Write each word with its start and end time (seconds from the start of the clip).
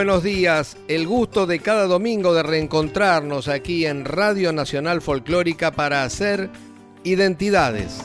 Buenos 0.00 0.22
días, 0.22 0.78
el 0.88 1.06
gusto 1.06 1.46
de 1.46 1.58
cada 1.58 1.84
domingo 1.84 2.32
de 2.32 2.42
reencontrarnos 2.42 3.48
aquí 3.48 3.84
en 3.84 4.06
Radio 4.06 4.50
Nacional 4.50 5.02
Folclórica 5.02 5.72
para 5.72 6.04
hacer 6.04 6.48
identidades. 7.04 8.00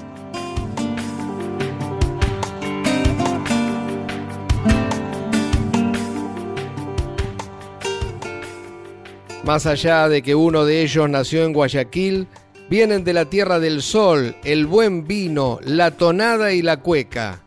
Más 9.46 9.66
allá 9.66 10.10
de 10.10 10.22
que 10.22 10.36
uno 10.36 10.66
de 10.66 10.82
ellos 10.82 11.10
nació 11.10 11.46
en 11.46 11.54
Guayaquil, 11.54 12.28
vienen 12.70 13.06
de 13.06 13.14
la 13.14 13.24
Tierra 13.30 13.62
del 13.62 13.82
Sol, 13.82 14.36
el 14.44 14.66
buen 14.66 15.08
vino, 15.08 15.60
la 15.64 15.92
tonada 15.92 16.52
y 16.52 16.62
la 16.62 16.82
cueca. 16.82 17.42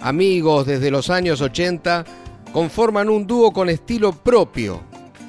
Amigos 0.00 0.66
desde 0.66 0.90
los 0.90 1.10
años 1.10 1.40
80, 1.40 2.04
conforman 2.52 3.08
un 3.08 3.26
dúo 3.26 3.52
con 3.52 3.68
estilo 3.68 4.12
propio. 4.12 4.80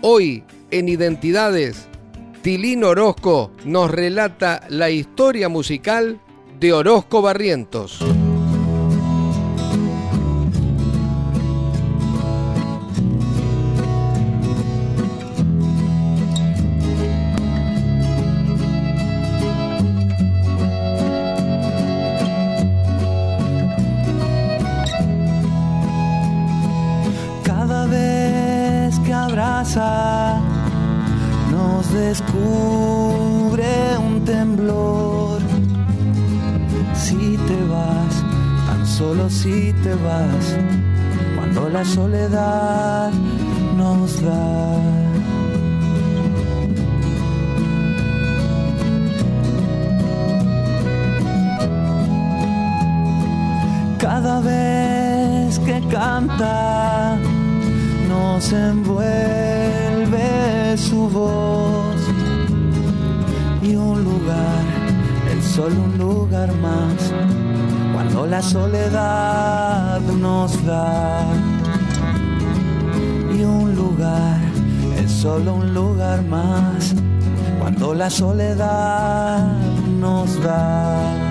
Hoy, 0.01 0.43
en 0.71 0.89
Identidades, 0.89 1.87
Tilín 2.41 2.83
Orozco 2.83 3.51
nos 3.65 3.91
relata 3.91 4.61
la 4.69 4.89
historia 4.89 5.49
musical 5.49 6.19
de 6.59 6.73
Orozco 6.73 7.21
Barrientos. 7.21 7.99
Si 39.29 39.73
te 39.83 39.93
vas, 39.93 40.57
cuando 41.35 41.69
la 41.69 41.85
soledad 41.85 43.11
nos 43.77 44.21
da. 44.21 44.81
Cada 53.99 54.41
vez 54.41 55.59
que 55.59 55.79
canta, 55.89 57.17
nos 58.09 58.51
envuelve 58.51 60.27
su 60.77 61.07
voz 61.09 61.95
y 63.61 63.75
un 63.75 64.03
lugar, 64.03 64.63
el 65.31 65.43
sol 65.43 65.73
un 65.77 65.97
lugar 65.97 66.51
más, 66.55 67.13
cuando 67.99 68.25
la 68.27 68.41
soledad 68.41 69.99
nos 69.99 70.65
da. 70.65 71.21
Y 73.37 73.43
un 73.43 73.75
lugar, 73.75 74.39
es 74.95 75.11
solo 75.11 75.55
un 75.55 75.73
lugar 75.73 76.23
más, 76.23 76.95
cuando 77.59 77.93
la 77.93 78.09
soledad 78.09 79.51
nos 79.99 80.41
da. 80.41 81.28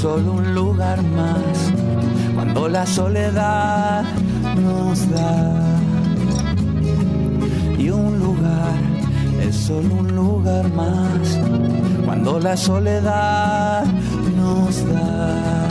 Solo 0.00 0.32
un 0.32 0.54
lugar 0.54 1.02
más 1.02 1.72
cuando 2.34 2.68
la 2.68 2.86
soledad 2.86 4.02
nos 4.56 5.10
da. 5.10 5.76
Y 7.78 7.90
un 7.90 8.18
lugar 8.18 8.80
es 9.46 9.54
solo 9.54 9.96
un 9.96 10.16
lugar 10.16 10.72
más 10.72 11.38
cuando 12.06 12.40
la 12.40 12.56
soledad 12.56 13.84
nos 14.38 14.88
da. 14.88 15.68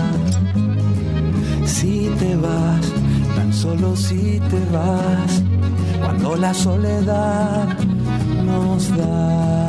Si 1.65 2.11
te 2.19 2.35
vas, 2.35 2.85
tan 3.35 3.51
solo 3.51 3.95
si 3.95 4.39
te 4.51 4.59
vas, 4.71 5.41
cuando 6.03 6.35
la 6.35 6.53
soledad 6.53 7.67
nos 8.45 8.95
da. 8.95 9.68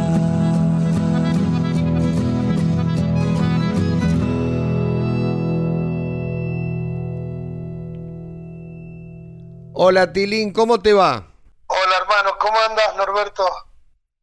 Hola 9.82 10.12
Tilín, 10.12 10.52
¿cómo 10.52 10.82
te 10.82 10.92
va? 10.92 11.26
Hola 11.66 11.96
hermano, 11.96 12.36
¿cómo 12.38 12.60
andas 12.60 12.94
Norberto? 12.96 13.48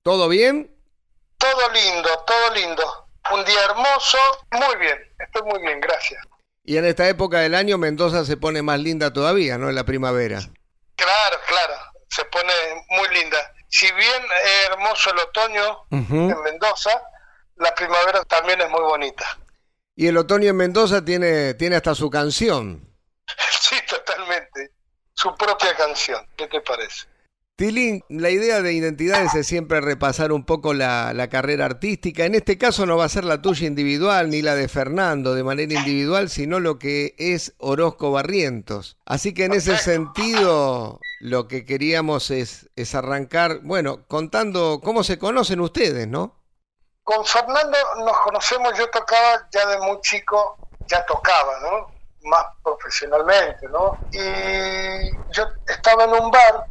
¿Todo 0.04 0.30
bien? 0.30 0.72
Todo 1.40 1.72
lindo, 1.72 2.10
todo 2.28 2.54
lindo. 2.54 3.10
Un 3.34 3.44
día 3.44 3.66
hermoso, 3.66 4.20
muy 4.52 4.76
bien, 4.80 5.00
estoy 5.18 5.42
muy 5.50 5.60
bien, 5.64 5.82
gracias. 5.82 6.24
Y 6.64 6.78
en 6.78 6.86
esta 6.86 7.10
época 7.10 7.40
del 7.40 7.56
año 7.56 7.80
Mendoza 7.80 8.24
se 8.24 8.38
pone 8.38 8.62
más 8.62 8.80
linda 8.80 9.12
todavía, 9.12 9.58
¿no? 9.58 9.68
En 9.68 9.74
la 9.74 9.84
primavera. 9.84 10.42
Claro, 10.96 11.38
claro, 11.48 11.74
se 12.08 12.24
pone 12.26 12.54
muy 12.90 13.10
linda. 13.16 13.40
Si 13.68 13.92
bien 13.94 14.24
es 14.44 14.70
hermoso 14.70 15.10
el 15.10 15.18
otoño 15.18 15.88
en 15.90 16.40
Mendoza, 16.44 17.02
la 17.56 17.74
primavera 17.74 18.24
también 18.26 18.62
es 18.62 18.70
muy 18.70 18.82
bonita. 18.82 19.26
Y 19.96 20.06
el 20.06 20.18
otoño 20.18 20.52
en 20.52 20.56
Mendoza 20.56 21.04
tiene, 21.04 21.56
tiene 21.56 21.78
hasta 21.78 21.96
su 21.96 22.12
canción. 22.12 22.96
sí, 23.60 23.76
totalmente 23.90 24.77
su 25.18 25.36
propia 25.36 25.76
canción. 25.76 26.26
¿Qué 26.36 26.48
te 26.48 26.62
parece? 26.62 27.08
Tilín, 27.58 28.04
la 28.08 28.30
idea 28.30 28.62
de 28.62 28.72
identidades 28.72 29.34
es 29.34 29.48
siempre 29.48 29.82
repasar 29.82 30.32
un 30.32 30.46
poco 30.46 30.76
la, 30.76 31.28
carrera 31.32 31.66
artística. 31.66 32.24
En 32.24 32.36
este 32.36 32.60
caso 32.60 32.86
no 32.86 32.98
va 32.98 33.06
a 33.06 33.10
ser 33.10 33.24
la 33.24 33.42
tuya 33.42 33.66
individual 33.66 34.30
ni 34.30 34.44
la 34.44 34.54
de 34.54 34.68
Fernando 34.68 35.34
de 35.34 35.44
manera 35.44 35.74
individual, 35.74 36.30
sino 36.30 36.60
lo 36.60 36.78
que 36.78 37.16
es 37.18 37.56
Orozco 37.58 38.12
Barrientos. 38.12 38.98
Así 39.06 39.34
que 39.34 39.46
en 39.46 39.54
ese 39.54 39.76
sentido 39.78 41.00
lo 41.20 41.48
que 41.48 41.66
queríamos 41.66 42.30
es, 42.30 42.70
es 42.76 42.94
arrancar, 42.94 43.62
bueno, 43.64 44.06
contando 44.08 44.80
cómo 44.84 45.04
se 45.04 45.18
conocen 45.18 45.60
ustedes, 45.60 46.08
¿no? 46.08 46.36
Con 47.02 47.26
Fernando 47.26 47.76
nos 48.06 48.20
conocemos, 48.20 48.78
yo 48.78 48.88
tocaba 48.92 49.50
ya 49.52 49.66
de 49.66 49.80
muy 49.80 50.00
chico, 50.02 50.58
ya 50.86 51.04
tocaba, 51.08 51.60
¿no? 51.62 51.97
Más 52.28 52.46
profesionalmente, 52.64 53.68
¿no? 53.70 53.98
Y 54.12 55.12
yo 55.32 55.48
estaba 55.68 56.04
en 56.04 56.12
un 56.12 56.30
bar, 56.30 56.66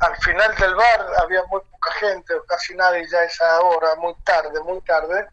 al 0.00 0.16
final 0.18 0.54
del 0.56 0.74
bar 0.74 1.06
había 1.22 1.42
muy 1.44 1.60
poca 1.70 1.92
gente, 2.00 2.34
casi 2.46 2.74
nadie 2.74 3.06
ya 3.10 3.18
a 3.18 3.24
esa 3.24 3.60
hora, 3.60 3.94
muy 3.96 4.14
tarde, 4.24 4.60
muy 4.62 4.80
tarde. 4.82 5.26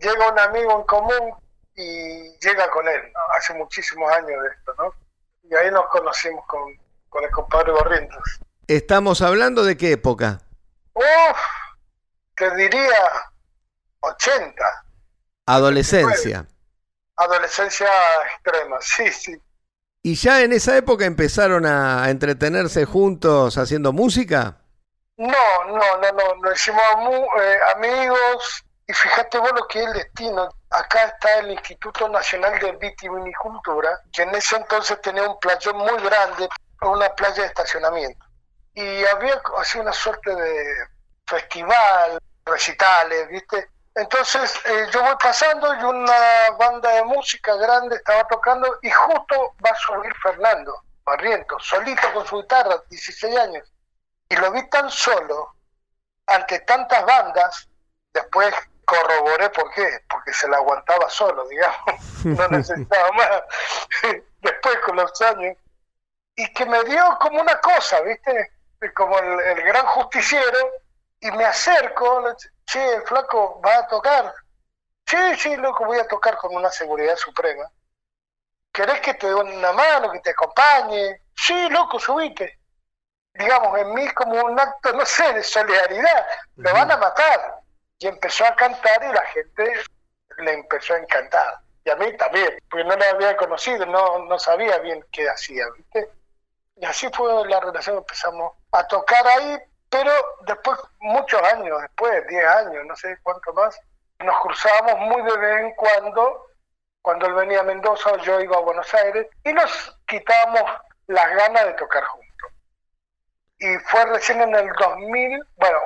Llega 0.00 0.30
un 0.30 0.38
amigo 0.38 0.72
en 0.78 0.82
común 0.84 1.34
y 1.74 2.38
llega 2.38 2.70
con 2.70 2.86
él, 2.88 3.02
hace 3.36 3.54
muchísimos 3.54 4.10
años 4.12 4.42
de 4.42 4.48
esto, 4.48 4.74
¿no? 4.78 4.94
Y 5.42 5.54
ahí 5.54 5.70
nos 5.70 5.86
conocimos 5.88 6.44
con, 6.46 6.62
con 7.08 7.24
el 7.24 7.30
compadre 7.30 7.72
Gorrientos. 7.72 8.40
¿Estamos 8.66 9.20
hablando 9.20 9.64
de 9.64 9.76
qué 9.76 9.92
época? 9.92 10.40
Uf, 10.94 11.38
te 12.36 12.54
diría 12.56 13.30
80. 14.00 14.84
Adolescencia. 15.46 16.46
Adolescencia 17.16 17.88
extrema, 18.32 18.78
sí, 18.80 19.10
sí. 19.12 19.36
¿Y 20.02 20.16
ya 20.16 20.42
en 20.42 20.52
esa 20.52 20.76
época 20.76 21.04
empezaron 21.06 21.64
a 21.64 22.10
entretenerse 22.10 22.84
juntos 22.84 23.56
haciendo 23.56 23.92
música? 23.92 24.58
No, 25.16 25.64
no, 25.66 25.96
no, 25.98 26.12
no, 26.12 26.34
nos 26.42 26.54
hicimos 26.54 26.82
eh, 27.40 27.58
amigos 27.76 28.64
y 28.86 28.92
fíjate 28.92 29.38
vos 29.38 29.52
lo 29.54 29.66
que 29.66 29.80
es 29.80 29.86
el 29.86 29.92
destino. 29.94 30.48
Acá 30.70 31.04
está 31.04 31.38
el 31.38 31.52
Instituto 31.52 32.08
Nacional 32.08 32.58
de 32.58 32.72
Vitivinicultura, 32.72 34.00
que 34.12 34.22
en 34.22 34.34
ese 34.34 34.56
entonces 34.56 35.00
tenía 35.00 35.28
un 35.28 35.38
playón 35.38 35.76
muy 35.78 36.02
grande, 36.02 36.48
una 36.82 37.08
playa 37.14 37.42
de 37.42 37.48
estacionamiento. 37.48 38.26
Y 38.74 39.04
había 39.04 39.40
así 39.58 39.78
una 39.78 39.92
suerte 39.92 40.34
de 40.34 40.64
festival, 41.26 42.18
recitales, 42.44 43.28
¿viste? 43.28 43.70
Entonces 43.94 44.52
eh, 44.64 44.86
yo 44.92 45.02
voy 45.02 45.14
pasando 45.22 45.72
y 45.74 45.84
una 45.84 46.50
banda 46.58 46.90
de 46.90 47.04
música 47.04 47.54
grande 47.54 47.96
estaba 47.96 48.26
tocando 48.26 48.78
y 48.82 48.90
justo 48.90 49.54
va 49.64 49.70
a 49.70 49.76
subir 49.76 50.12
Fernando 50.20 50.74
Barriento, 51.04 51.58
solito 51.60 52.12
con 52.12 52.26
su 52.26 52.38
guitarra, 52.38 52.82
16 52.90 53.36
años. 53.36 53.72
Y 54.28 54.36
lo 54.36 54.50
vi 54.50 54.68
tan 54.68 54.90
solo, 54.90 55.54
ante 56.26 56.60
tantas 56.60 57.04
bandas, 57.04 57.68
después 58.12 58.52
corroboré 58.84 59.50
por 59.50 59.70
qué, 59.74 60.00
porque 60.08 60.32
se 60.32 60.48
la 60.48 60.56
aguantaba 60.56 61.08
solo, 61.08 61.46
digamos, 61.48 62.00
no 62.24 62.48
necesitaba 62.48 63.12
más, 63.12 63.28
después 64.40 64.78
con 64.86 64.96
los 64.96 65.20
años, 65.22 65.56
y 66.36 66.52
que 66.52 66.66
me 66.66 66.82
dio 66.84 67.18
como 67.20 67.40
una 67.40 67.60
cosa, 67.60 68.00
¿viste? 68.00 68.50
Como 68.94 69.18
el 69.18 69.62
gran 69.62 69.86
justiciero, 69.86 70.58
y 71.24 71.30
me 71.30 71.46
acerco, 71.46 72.22
che, 72.66 73.00
flaco, 73.06 73.58
¿va 73.64 73.78
a 73.78 73.86
tocar? 73.86 74.34
Sí, 75.06 75.16
sí, 75.38 75.56
loco, 75.56 75.86
voy 75.86 75.98
a 75.98 76.06
tocar 76.06 76.36
con 76.36 76.54
una 76.54 76.70
seguridad 76.70 77.16
suprema. 77.16 77.64
¿Querés 78.70 79.00
que 79.00 79.14
te 79.14 79.28
dé 79.28 79.34
una 79.34 79.72
mano, 79.72 80.12
que 80.12 80.20
te 80.20 80.30
acompañe? 80.30 81.22
Sí, 81.34 81.70
loco, 81.70 81.98
subite. 81.98 82.58
Digamos, 83.32 83.78
en 83.78 83.94
mí 83.94 84.06
como 84.10 84.38
un 84.44 84.60
acto, 84.60 84.92
no 84.92 85.06
sé, 85.06 85.32
de 85.32 85.42
solidaridad. 85.42 86.26
Me 86.56 86.70
van 86.72 86.90
a 86.90 86.98
matar. 86.98 87.60
Y 87.98 88.06
empezó 88.06 88.44
a 88.44 88.54
cantar 88.54 89.02
y 89.04 89.12
la 89.14 89.24
gente 89.28 89.72
le 90.38 90.52
empezó 90.52 90.92
a 90.92 90.98
encantar. 90.98 91.58
Y 91.86 91.90
a 91.90 91.96
mí 91.96 92.14
también, 92.18 92.58
porque 92.68 92.84
no 92.84 92.96
la 92.96 93.10
había 93.10 93.34
conocido, 93.38 93.86
no, 93.86 94.26
no 94.26 94.38
sabía 94.38 94.76
bien 94.78 95.02
qué 95.10 95.26
hacía, 95.26 95.64
¿viste? 95.74 96.10
Y 96.76 96.84
así 96.84 97.08
fue 97.14 97.48
la 97.48 97.60
relación, 97.60 97.96
empezamos 97.96 98.52
a 98.72 98.86
tocar 98.86 99.26
ahí, 99.26 99.58
pero 99.90 100.10
después, 100.46 100.78
muchos 101.00 101.40
años 101.42 101.80
después, 101.80 102.26
10 102.26 102.46
años, 102.46 102.86
no 102.86 102.96
sé 102.96 103.16
cuánto 103.22 103.52
más, 103.52 103.78
nos 104.18 104.36
cruzábamos 104.40 104.98
muy 105.00 105.22
de 105.22 105.36
vez 105.38 105.60
en 105.60 105.74
cuando, 105.74 106.46
cuando 107.02 107.26
él 107.26 107.34
venía 107.34 107.60
a 107.60 107.64
Mendoza, 107.64 108.16
yo 108.18 108.40
iba 108.40 108.56
a 108.56 108.60
Buenos 108.60 108.92
Aires, 108.94 109.26
y 109.44 109.52
nos 109.52 109.98
quitábamos 110.06 110.62
las 111.06 111.30
ganas 111.36 111.66
de 111.66 111.72
tocar 111.74 112.02
juntos. 112.04 112.52
Y 113.58 113.76
fue 113.78 114.04
recién 114.06 114.40
en 114.40 114.54
el 114.54 114.72
2000, 114.72 115.46
bueno, 115.56 115.78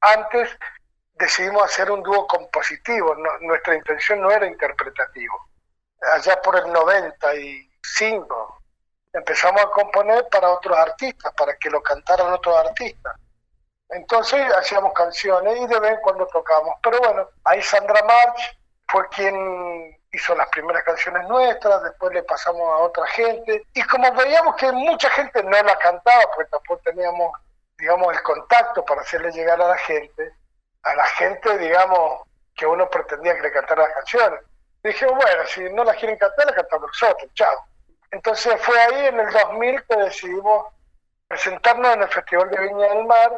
antes 0.00 0.56
decidimos 1.14 1.64
hacer 1.64 1.90
un 1.90 2.02
dúo 2.02 2.26
compositivo, 2.26 3.14
nuestra 3.40 3.74
intención 3.74 4.20
no 4.20 4.30
era 4.30 4.46
interpretativo. 4.46 5.48
Allá 6.12 6.40
por 6.42 6.56
el 6.56 6.70
95 6.72 8.62
empezamos 9.12 9.62
a 9.62 9.70
componer 9.70 10.28
para 10.28 10.50
otros 10.50 10.76
artistas, 10.76 11.32
para 11.32 11.56
que 11.56 11.70
lo 11.70 11.82
cantaran 11.82 12.32
otros 12.32 12.56
artistas. 12.56 13.14
Entonces 13.90 14.40
hacíamos 14.54 14.92
canciones 14.92 15.58
y 15.60 15.66
de 15.66 15.80
vez 15.80 15.92
en 15.92 16.00
cuando 16.00 16.26
tocamos. 16.26 16.74
Pero 16.82 16.98
bueno, 16.98 17.28
ahí 17.44 17.62
Sandra 17.62 18.02
March 18.04 18.58
fue 18.88 19.08
quien 19.10 19.96
hizo 20.12 20.34
las 20.34 20.48
primeras 20.48 20.82
canciones 20.82 21.26
nuestras, 21.28 21.82
después 21.82 22.12
le 22.12 22.22
pasamos 22.22 22.62
a 22.62 22.78
otra 22.78 23.06
gente. 23.08 23.64
Y 23.74 23.82
como 23.84 24.12
veíamos 24.12 24.56
que 24.56 24.72
mucha 24.72 25.10
gente 25.10 25.42
no 25.42 25.50
la 25.50 25.76
cantaba, 25.78 26.22
porque 26.34 26.50
tampoco 26.50 26.80
teníamos, 26.84 27.32
digamos, 27.78 28.14
el 28.14 28.22
contacto 28.22 28.84
para 28.84 29.02
hacerle 29.02 29.30
llegar 29.32 29.60
a 29.60 29.68
la 29.68 29.78
gente, 29.78 30.32
a 30.82 30.94
la 30.94 31.06
gente, 31.06 31.58
digamos, 31.58 32.22
que 32.54 32.66
uno 32.66 32.88
pretendía 32.88 33.36
que 33.36 33.42
le 33.42 33.52
cantara 33.52 33.82
las 33.82 33.92
canciones. 33.92 34.40
Dije, 34.82 35.06
bueno, 35.06 35.46
si 35.46 35.62
no 35.72 35.84
las 35.84 35.96
quieren 35.96 36.16
cantar, 36.16 36.46
las 36.46 36.54
cantamos 36.54 36.88
nosotros, 36.88 37.30
chao. 37.34 37.66
Entonces 38.10 38.60
fue 38.62 38.80
ahí 38.80 39.06
en 39.06 39.20
el 39.20 39.30
2000 39.30 39.84
que 39.84 39.96
decidimos 39.96 40.72
presentarnos 41.28 41.94
en 41.94 42.02
el 42.02 42.08
Festival 42.08 42.50
de 42.50 42.60
Viña 42.60 42.88
del 42.88 43.04
Mar 43.04 43.32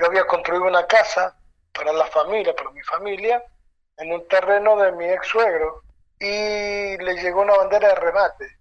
yo 0.00 0.06
había 0.06 0.26
construido 0.26 0.64
una 0.64 0.86
casa 0.86 1.36
para 1.74 1.92
la 1.92 2.06
familia, 2.06 2.56
para 2.56 2.70
mi 2.70 2.82
familia, 2.82 3.44
en 3.98 4.12
un 4.12 4.26
terreno 4.28 4.76
de 4.78 4.92
mi 4.92 5.04
ex 5.04 5.26
suegro 5.26 5.82
y 6.18 6.96
le 6.96 7.14
llegó 7.16 7.42
una 7.42 7.54
bandera 7.56 7.88
de 7.88 7.94
remate 7.96 8.58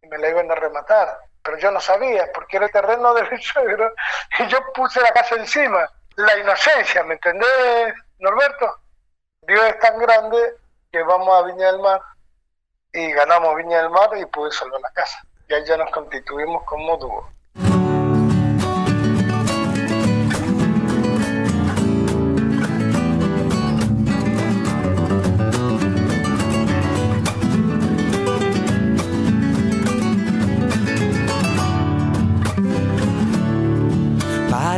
y 0.00 0.06
me 0.06 0.18
la 0.18 0.28
iban 0.28 0.48
a 0.48 0.54
rematar, 0.54 1.18
pero 1.42 1.58
yo 1.58 1.72
no 1.72 1.80
sabía 1.80 2.30
porque 2.32 2.58
era 2.58 2.66
el 2.66 2.72
terreno 2.72 3.14
de 3.14 3.22
mi 3.30 3.42
suegro 3.42 3.92
y 4.38 4.46
yo 4.46 4.58
puse 4.74 5.00
la 5.00 5.10
casa 5.10 5.34
encima. 5.34 5.90
La 6.14 6.38
inocencia, 6.38 7.02
¿me 7.02 7.14
entendés, 7.14 7.94
Norberto? 8.20 8.78
Dios 9.42 9.62
es 9.64 9.78
tan 9.80 9.98
grande 9.98 10.54
que 10.90 11.02
vamos 11.02 11.34
a 11.34 11.46
Viña 11.46 11.72
del 11.72 11.80
Mar 11.80 12.00
y 12.92 13.10
ganamos 13.12 13.56
Viña 13.56 13.82
del 13.82 13.90
Mar 13.90 14.10
y 14.16 14.24
pude 14.26 14.52
salvar 14.52 14.80
la 14.80 14.90
casa. 14.92 15.18
Y 15.48 15.54
ahí 15.54 15.64
ya 15.64 15.76
nos 15.76 15.90
constituimos 15.90 16.62
como 16.62 16.96
dúo. 16.96 17.28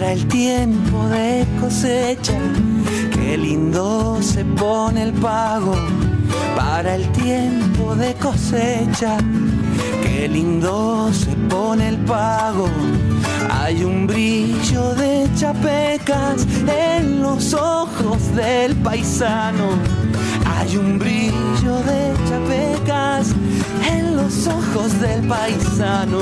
El 0.04 0.28
tiempo 0.28 1.08
de 1.08 1.44
cosecha, 1.60 2.38
qué 3.12 3.36
lindo 3.36 4.18
se 4.22 4.44
pone 4.44 5.02
el 5.02 5.12
pago. 5.12 5.74
Para 6.56 6.94
el 6.94 7.10
tiempo 7.12 7.94
de 7.96 8.14
cosecha, 8.14 9.18
qué 10.02 10.28
lindo 10.28 11.10
se 11.12 11.34
pone 11.48 11.88
el 11.88 11.96
pago. 11.98 12.68
Hay 13.50 13.82
un 13.82 14.06
brillo 14.06 14.94
de 14.94 15.28
chapecas 15.36 16.46
en 16.66 17.20
los 17.20 17.52
ojos 17.54 18.34
del 18.36 18.76
paisano. 18.76 19.68
Hay 20.46 20.76
un 20.76 20.98
brillo 20.98 21.74
de 21.90 22.12
chapecas 22.28 23.34
en 23.90 24.16
los 24.16 24.46
ojos 24.46 25.00
del 25.00 25.26
paisano. 25.26 26.20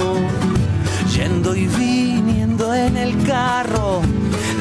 Yendo 1.14 1.54
y 1.54 1.66
viniendo 1.66 2.45
en 2.58 2.96
el 2.96 3.22
carro, 3.24 4.00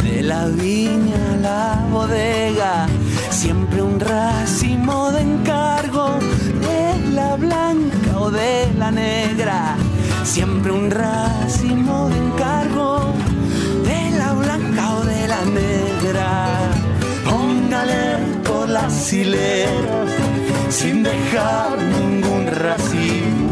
de 0.03 0.21
la 0.21 0.47
viña 0.47 1.15
a 1.33 1.37
la 1.37 1.87
bodega, 1.89 2.87
siempre 3.29 3.81
un 3.81 3.99
racimo 3.99 5.11
de 5.11 5.21
encargo, 5.21 6.19
de 6.19 7.11
la 7.11 7.37
blanca 7.37 8.19
o 8.19 8.29
de 8.31 8.69
la 8.77 8.91
negra, 8.91 9.75
siempre 10.25 10.73
un 10.73 10.91
racimo 10.91 12.09
de 12.09 12.17
encargo, 12.17 13.13
de 13.85 14.17
la 14.17 14.33
blanca 14.33 14.95
o 14.97 15.05
de 15.05 15.27
la 15.27 15.41
negra. 15.45 16.47
Póngale 17.23 18.17
por 18.43 18.67
las 18.67 19.13
hileras, 19.13 20.09
sin 20.69 21.01
dejar 21.01 21.77
ningún 21.77 22.47
racimo, 22.47 23.51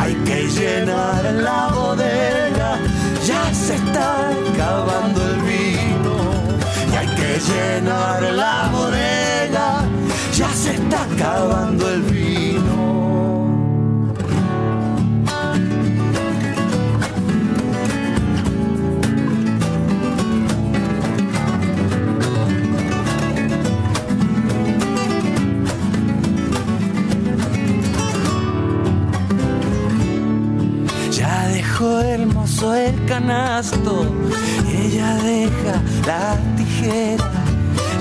hay 0.00 0.14
que 0.24 0.48
llenar 0.48 1.24
la 1.34 1.68
bodega 1.68 2.78
ya 3.26 3.54
se 3.54 3.74
está 3.74 4.30
acabando 4.30 5.20
el 5.22 5.40
vino 5.42 6.16
y 6.92 6.96
hay 6.96 7.06
que 7.08 7.40
llenar 7.48 8.22
la 8.22 8.70
bodega, 8.72 9.82
ya 10.34 10.48
se 10.52 10.74
está 10.74 11.04
acabando 11.04 11.88
el 11.88 12.02
vino. 12.02 12.80
Ya 31.12 31.48
dejó 31.48 32.00
el 32.00 32.26
canasto. 33.06 34.06
Y 34.68 34.76
ella 34.86 35.14
deja 35.14 35.82
la 36.06 36.36
tijera. 36.56 37.30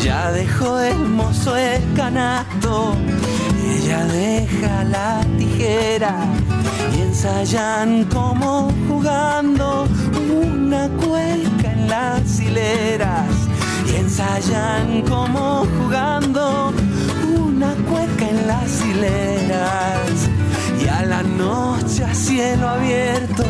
Ya 0.01 0.31
dejó 0.31 0.79
el 0.79 0.97
mozo 0.97 1.55
el 1.55 1.81
canasto. 1.95 2.95
Ella 3.65 4.05
deja 4.05 4.83
la 4.83 5.21
tijera 5.37 6.15
y 6.95 7.01
ensayan 7.01 8.05
como 8.05 8.71
jugando 8.87 9.87
una 10.29 10.89
cueca 10.89 11.71
en 11.71 11.87
las 11.87 12.39
hileras. 12.39 13.29
Y 13.87 13.95
ensayan 13.95 15.03
como 15.03 15.65
jugando 15.77 16.73
una 17.37 17.73
cueca 17.89 18.29
en 18.29 18.47
las 18.47 18.81
hileras. 18.85 20.29
Y 20.83 20.87
a 20.87 21.05
la 21.05 21.23
noche 21.23 22.03
a 22.03 22.13
cielo 22.13 22.67
abierto 22.67 23.45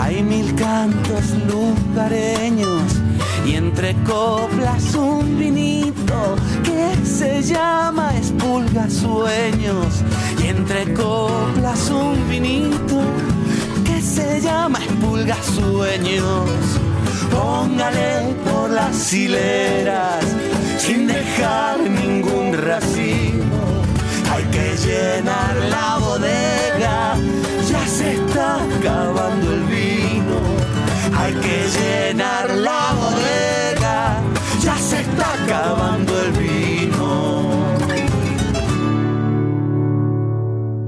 hay 0.00 0.22
mil 0.22 0.54
cantos 0.54 1.24
lugareños 1.46 2.82
y 3.46 3.54
entre 3.56 3.94
coplas 4.04 4.94
un 4.94 5.38
vinito 5.38 6.36
que 6.62 7.06
se 7.06 7.42
llama 7.42 8.14
Espulga 8.16 8.88
Sueños 8.88 10.02
y 10.42 10.48
entre 10.48 10.92
coplas 10.94 11.90
un 11.90 12.28
vinito 12.28 13.02
que 13.84 14.00
se 14.00 14.40
llama 14.40 14.78
Espulga 14.78 15.36
Sueños. 15.42 16.48
Póngale 17.30 18.34
por 18.44 18.70
las 18.70 19.12
hileras 19.12 20.24
sin 20.78 21.06
dejar 21.06 21.80
ningún 21.80 22.52
racimo. 22.52 23.64
Hay 24.32 24.44
que 24.44 24.76
llenar 24.76 25.54
la 25.70 25.98
bodega, 25.98 27.16
ya 27.68 27.86
se 27.86 28.14
está 28.14 28.56
acabando 28.56 29.52
el. 29.52 29.63
Hay 31.16 31.34
que 31.34 31.66
llenar 31.68 32.50
la 32.50 32.94
bodega, 33.00 34.22
ya 34.62 34.76
se 34.76 35.00
está 35.00 35.44
acabando 35.44 36.12
el 36.22 36.32
vino. 36.32 37.34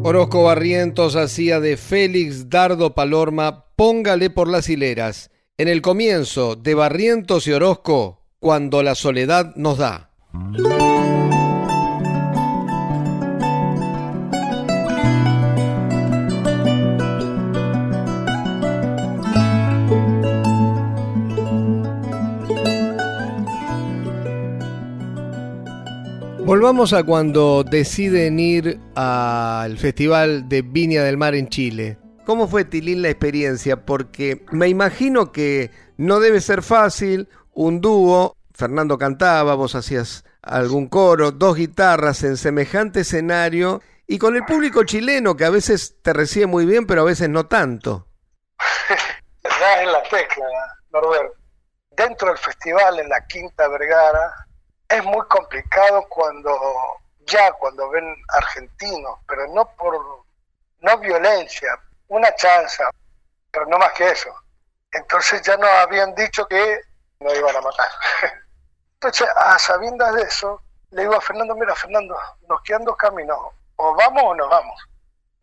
Orozco 0.02 0.44
Barrientos 0.44 1.16
hacía 1.16 1.58
de 1.60 1.76
Félix 1.76 2.48
Dardo 2.48 2.94
Palorma 2.94 3.64
Póngale 3.76 4.30
por 4.30 4.48
las 4.48 4.68
hileras, 4.68 5.30
en 5.58 5.68
el 5.68 5.82
comienzo 5.82 6.56
de 6.56 6.74
Barrientos 6.74 7.46
y 7.46 7.52
Orozco, 7.52 8.22
cuando 8.38 8.82
la 8.82 8.94
soledad 8.94 9.54
nos 9.56 9.78
da. 9.78 10.10
Volvamos 26.46 26.92
a 26.92 27.02
cuando 27.02 27.64
deciden 27.64 28.38
ir 28.38 28.78
al 28.94 29.76
Festival 29.78 30.48
de 30.48 30.62
Viña 30.62 31.02
del 31.02 31.16
Mar 31.16 31.34
en 31.34 31.48
Chile. 31.48 31.98
¿Cómo 32.24 32.46
fue, 32.46 32.64
Tilín, 32.64 33.02
la 33.02 33.08
experiencia? 33.08 33.84
Porque 33.84 34.44
me 34.52 34.68
imagino 34.68 35.32
que 35.32 35.72
no 35.96 36.20
debe 36.20 36.40
ser 36.40 36.62
fácil 36.62 37.28
un 37.52 37.80
dúo. 37.80 38.36
Fernando 38.54 38.96
cantaba, 38.96 39.56
vos 39.56 39.74
hacías 39.74 40.24
algún 40.40 40.88
coro, 40.88 41.32
dos 41.32 41.56
guitarras 41.56 42.22
en 42.22 42.36
semejante 42.36 43.00
escenario 43.00 43.82
y 44.06 44.18
con 44.18 44.36
el 44.36 44.44
público 44.44 44.84
chileno 44.84 45.36
que 45.36 45.46
a 45.46 45.50
veces 45.50 46.00
te 46.00 46.12
recibe 46.12 46.46
muy 46.46 46.64
bien, 46.64 46.86
pero 46.86 47.00
a 47.00 47.06
veces 47.06 47.28
no 47.28 47.46
tanto. 47.46 48.06
En 49.80 49.90
la 49.90 50.02
tecla, 50.04 50.46
Norbert. 50.92 51.32
Dentro 51.90 52.28
del 52.28 52.38
festival, 52.38 53.00
en 53.00 53.08
la 53.08 53.26
Quinta 53.26 53.66
Vergara, 53.66 54.45
es 54.88 55.04
muy 55.04 55.26
complicado 55.26 56.06
cuando 56.08 56.58
ya 57.26 57.52
cuando 57.52 57.88
ven 57.90 58.14
argentinos, 58.28 59.18
pero 59.26 59.46
no 59.48 59.68
por 59.76 59.98
no 60.80 60.98
violencia, 60.98 61.78
una 62.08 62.34
chanza, 62.36 62.88
pero 63.50 63.66
no 63.66 63.78
más 63.78 63.92
que 63.92 64.10
eso. 64.10 64.30
Entonces 64.92 65.42
ya 65.42 65.56
nos 65.56 65.70
habían 65.70 66.14
dicho 66.14 66.46
que 66.46 66.80
no 67.20 67.34
iban 67.34 67.56
a 67.56 67.60
matar. 67.60 67.88
Entonces, 68.94 69.28
a 69.36 69.58
sabiendas 69.58 70.14
de 70.14 70.22
eso, 70.22 70.62
le 70.90 71.02
digo 71.02 71.14
a 71.14 71.20
Fernando, 71.20 71.54
mira 71.54 71.74
Fernando, 71.74 72.16
nos 72.48 72.62
quedan 72.62 72.84
dos 72.84 72.96
caminos, 72.96 73.38
o 73.76 73.94
vamos 73.94 74.22
o 74.24 74.34
nos 74.34 74.48
vamos, 74.48 74.88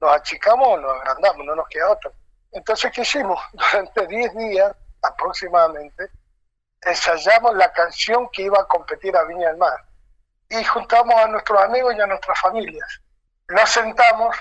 nos 0.02 0.12
achicamos 0.12 0.68
o 0.68 0.78
nos 0.78 0.92
agrandamos, 1.02 1.46
no 1.46 1.56
nos 1.56 1.68
queda 1.68 1.92
otro. 1.92 2.12
Entonces, 2.52 2.92
¿qué 2.92 3.02
hicimos? 3.02 3.40
Durante 3.54 4.08
10 4.08 4.36
días 4.36 4.76
aproximadamente, 5.02 6.10
ensayamos 6.86 7.56
la 7.56 7.72
canción 7.72 8.30
que 8.32 8.44
iba 8.44 8.60
a 8.60 8.68
competir 8.68 9.16
a 9.16 9.24
Viña 9.24 9.50
del 9.50 9.58
Mar. 9.58 9.86
Y 10.50 10.64
juntamos 10.64 11.16
a 11.16 11.28
nuestros 11.28 11.62
amigos 11.62 11.96
y 11.96 12.02
a 12.02 12.08
nuestras 12.08 12.40
familias. 12.40 13.02
Nos 13.48 13.70
sentamos 13.70 14.36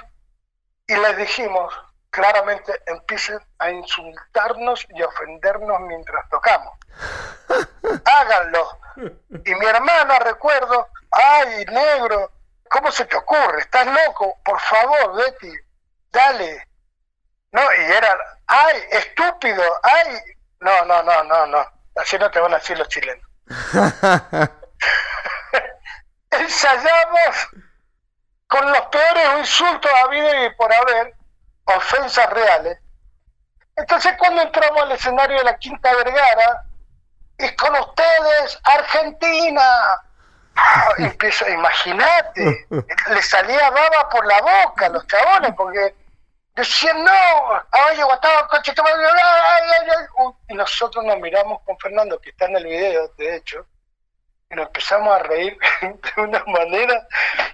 y 0.87 0.97
les 0.97 1.17
dijimos, 1.17 1.73
claramente 2.11 2.73
empiecen 2.87 3.41
a 3.59 3.71
insultarnos 3.71 4.87
y 4.91 5.03
ofendernos 5.03 5.81
mientras 5.81 6.29
tocamos. 6.29 6.75
Háganlo. 8.05 8.79
Y 9.45 9.55
mi 9.55 9.67
hermana, 9.67 10.19
recuerdo, 10.19 10.89
ay, 11.11 11.65
negro, 11.67 12.31
¿cómo 12.69 12.93
se 12.93 13.07
te 13.07 13.17
ocurre? 13.17 13.61
¿Estás 13.61 13.87
loco? 13.87 14.39
Por 14.45 14.61
favor, 14.61 15.17
Betty, 15.17 15.53
dale. 16.11 16.69
No, 17.53 17.63
y 17.63 17.93
era, 17.93 18.19
ay, 18.47 18.83
estúpido, 18.91 19.63
ay, 19.83 20.19
no, 20.61 20.85
no, 20.85 21.03
no, 21.03 21.25
no, 21.25 21.47
no. 21.47 21.82
Así 21.97 22.19
no 22.19 22.31
te 22.31 22.41
van 22.41 22.55
a 22.55 22.59
decir 22.59 22.79
los 22.79 22.89
chilenos. 22.89 23.27
Ensayamos 26.31 27.49
con 28.47 28.71
los 28.71 28.81
peores 28.83 29.39
insultos 29.39 29.91
habido 30.05 30.47
y 30.47 30.51
por 30.55 30.73
haber, 30.73 31.15
ofensas 31.65 32.31
reales. 32.31 32.79
Entonces 33.77 34.15
cuando 34.19 34.43
entramos 34.43 34.83
al 34.83 34.93
escenario 34.93 35.39
de 35.39 35.45
la 35.45 35.57
Quinta 35.59 35.95
Vergara, 35.95 36.65
y 37.39 37.57
con 37.57 37.75
ustedes, 37.75 38.59
Argentina. 38.65 39.63
Ah, 40.55 40.93
empiezo, 40.99 41.49
imagínate, 41.49 42.67
le 42.69 43.23
salía 43.23 43.71
baba 43.71 44.09
por 44.11 44.27
la 44.27 44.39
boca 44.41 44.87
a 44.87 44.91
los 44.91 45.07
chabones, 45.07 45.55
porque 45.57 45.95
decían, 46.55 47.03
no, 47.03 47.13
oye, 47.91 48.05
Guataba, 48.05 48.49
coche, 48.49 48.73
y 50.49 50.55
nosotros 50.55 51.05
nos 51.05 51.19
miramos 51.19 51.63
con 51.63 51.79
Fernando, 51.79 52.21
que 52.21 52.31
está 52.31 52.47
en 52.47 52.57
el 52.57 52.67
video, 52.67 53.09
de 53.17 53.37
hecho, 53.37 53.67
y 54.51 54.55
nos 54.55 54.67
empezamos 54.67 55.15
a 55.15 55.21
reír 55.21 55.57
de 55.81 56.23
una 56.23 56.45
manera, 56.45 57.07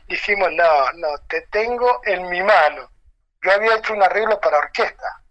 dijimos, 0.09 0.51
no, 0.53 0.93
no, 0.95 1.09
te 1.29 1.43
tengo 1.53 2.01
en 2.05 2.29
mi 2.29 2.43
mano. 2.43 2.91
Yo 3.43 3.53
había 3.53 3.77
hecho 3.77 3.95
un 3.95 4.03
arreglo 4.03 4.41
para 4.41 4.59
orquesta. 4.59 5.23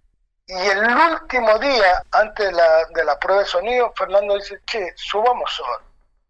Y 0.45 0.53
el 0.53 0.95
último 0.95 1.59
día, 1.59 2.01
antes 2.12 2.45
de 2.45 2.53
la, 2.53 2.86
de 2.86 3.03
la 3.03 3.19
prueba 3.19 3.41
de 3.41 3.50
sonido, 3.50 3.93
Fernando 3.97 4.36
dice, 4.36 4.62
che, 4.65 4.93
subamos 4.95 5.51
solo, 5.53 5.81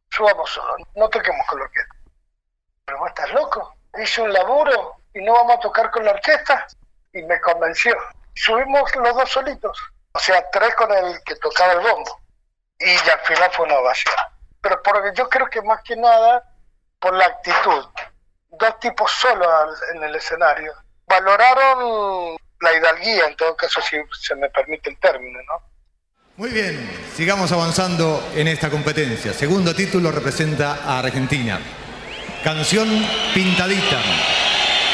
subamos 0.09 0.49
solo, 0.49 0.75
no 0.95 1.07
toquemos 1.07 1.45
con 1.45 1.59
la 1.59 1.65
orquesta. 1.65 1.95
Pero 2.83 2.97
vos 2.97 3.09
estás 3.09 3.31
loco, 3.31 3.75
hice 4.01 4.21
un 4.21 4.33
laburo 4.33 4.95
y 5.13 5.21
no 5.21 5.33
vamos 5.33 5.57
a 5.57 5.59
tocar 5.59 5.91
con 5.91 6.03
la 6.03 6.13
orquesta 6.13 6.65
y 7.17 7.23
me 7.23 7.39
convenció. 7.41 7.95
Subimos 8.35 8.95
los 8.95 9.15
dos 9.15 9.29
solitos, 9.29 9.77
o 10.11 10.19
sea, 10.19 10.43
tres 10.51 10.73
con 10.75 10.91
el 10.91 11.21
que 11.23 11.35
tocaba 11.35 11.73
el 11.73 11.79
bombo. 11.79 12.21
Y 12.79 12.91
al 12.91 13.19
final 13.25 13.49
fue 13.53 13.65
una 13.65 13.79
ovación. 13.79 14.13
Pero 14.61 14.81
porque 14.83 15.11
yo 15.15 15.27
creo 15.29 15.49
que 15.49 15.61
más 15.61 15.81
que 15.83 15.95
nada 15.95 16.43
por 16.99 17.13
la 17.13 17.25
actitud. 17.25 17.85
Dos 18.51 18.79
tipos 18.79 19.11
solos 19.11 19.79
en 19.93 20.03
el 20.03 20.15
escenario. 20.15 20.73
Valoraron 21.07 22.37
la 22.61 22.73
hidalguía, 22.73 23.25
en 23.27 23.35
todo 23.35 23.55
caso, 23.55 23.81
si 23.81 23.97
se 24.19 24.35
me 24.35 24.49
permite 24.49 24.89
el 24.89 24.99
término, 24.99 25.39
¿no? 25.43 25.61
Muy 26.37 26.51
bien, 26.51 26.87
sigamos 27.15 27.51
avanzando 27.51 28.23
en 28.35 28.47
esta 28.47 28.69
competencia. 28.69 29.33
Segundo 29.33 29.73
título 29.73 30.11
representa 30.11 30.83
a 30.83 30.99
Argentina. 30.99 31.59
Canción 32.43 32.87
Pintadita. 33.33 33.97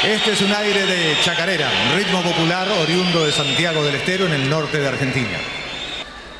Este 0.03 0.33
es 0.33 0.41
un 0.41 0.51
aire 0.51 0.85
de 0.85 1.15
chacarera, 1.23 1.71
ritmo 1.95 2.21
popular 2.21 2.67
oriundo 2.69 3.25
de 3.25 3.31
Santiago 3.31 3.81
del 3.85 3.95
Estero 3.95 4.25
en 4.25 4.33
el 4.33 4.49
norte 4.49 4.77
de 4.77 4.89
Argentina. 4.89 5.39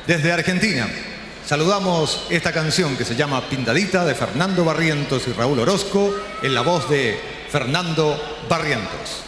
Desde 0.06 0.32
Argentina 0.32 0.86
saludamos 1.46 2.26
esta 2.28 2.52
canción 2.52 2.94
que 2.94 3.06
se 3.06 3.16
llama 3.16 3.48
Pintadita 3.48 4.04
de 4.04 4.14
Fernando 4.14 4.66
Barrientos 4.66 5.26
y 5.28 5.32
Raúl 5.32 5.60
Orozco 5.60 6.14
en 6.42 6.52
la 6.52 6.60
voz 6.60 6.90
de 6.90 7.18
Fernando 7.48 8.20
Barrientos. 8.50 9.22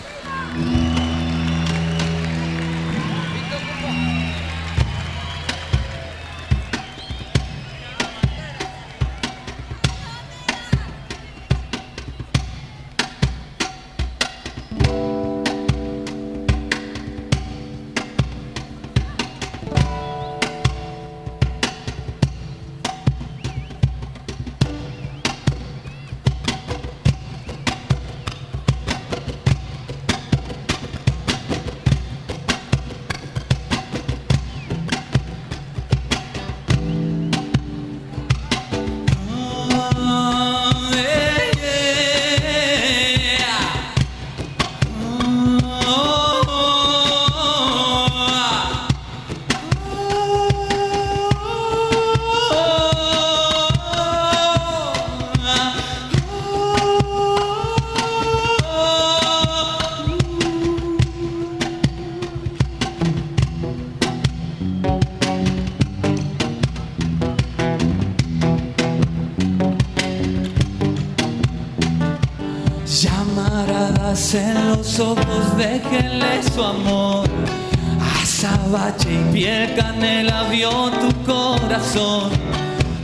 Canela 79.75 80.45
vio 80.45 80.91
tu 80.91 81.11
corazón. 81.25 82.31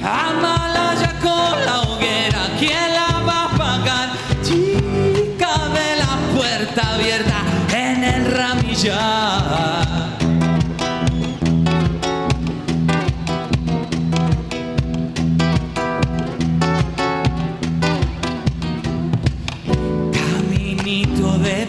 Amalaya 0.02 1.12
con 1.20 1.54
la 1.66 1.80
hoguera, 1.82 2.42
¿quién 2.58 2.94
la 2.94 3.20
va 3.26 3.44
a 3.44 3.48
pagar? 3.56 4.08
Chica 4.42 5.54
de 5.76 5.96
la 6.02 6.12
puerta 6.34 6.94
abierta 6.94 7.38
en 7.72 8.04
el 8.04 8.30
ramillar. 8.32 9.82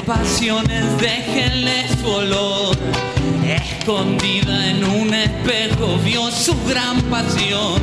pasiones, 0.06 0.98
déjenle 1.00 1.88
su 2.02 2.08
olor. 2.08 2.78
Un 3.86 4.18
su 6.32 6.56
gran 6.68 7.02
pasión. 7.10 7.82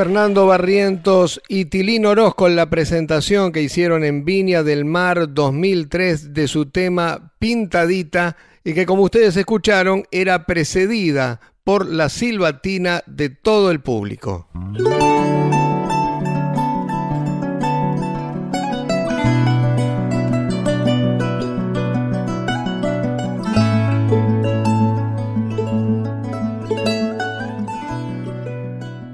Fernando 0.00 0.46
Barrientos 0.46 1.42
y 1.46 1.66
Tilín 1.66 2.06
Orozco 2.06 2.46
en 2.46 2.56
la 2.56 2.70
presentación 2.70 3.52
que 3.52 3.60
hicieron 3.60 4.02
en 4.02 4.24
Viña 4.24 4.62
del 4.62 4.86
Mar 4.86 5.34
2003 5.34 6.32
de 6.32 6.48
su 6.48 6.70
tema 6.70 7.34
Pintadita 7.38 8.34
y 8.64 8.72
que 8.72 8.86
como 8.86 9.02
ustedes 9.02 9.36
escucharon 9.36 10.04
era 10.10 10.46
precedida 10.46 11.42
por 11.64 11.84
la 11.84 12.08
silbatina 12.08 13.02
de 13.06 13.28
todo 13.28 13.70
el 13.70 13.80
público. 13.80 14.48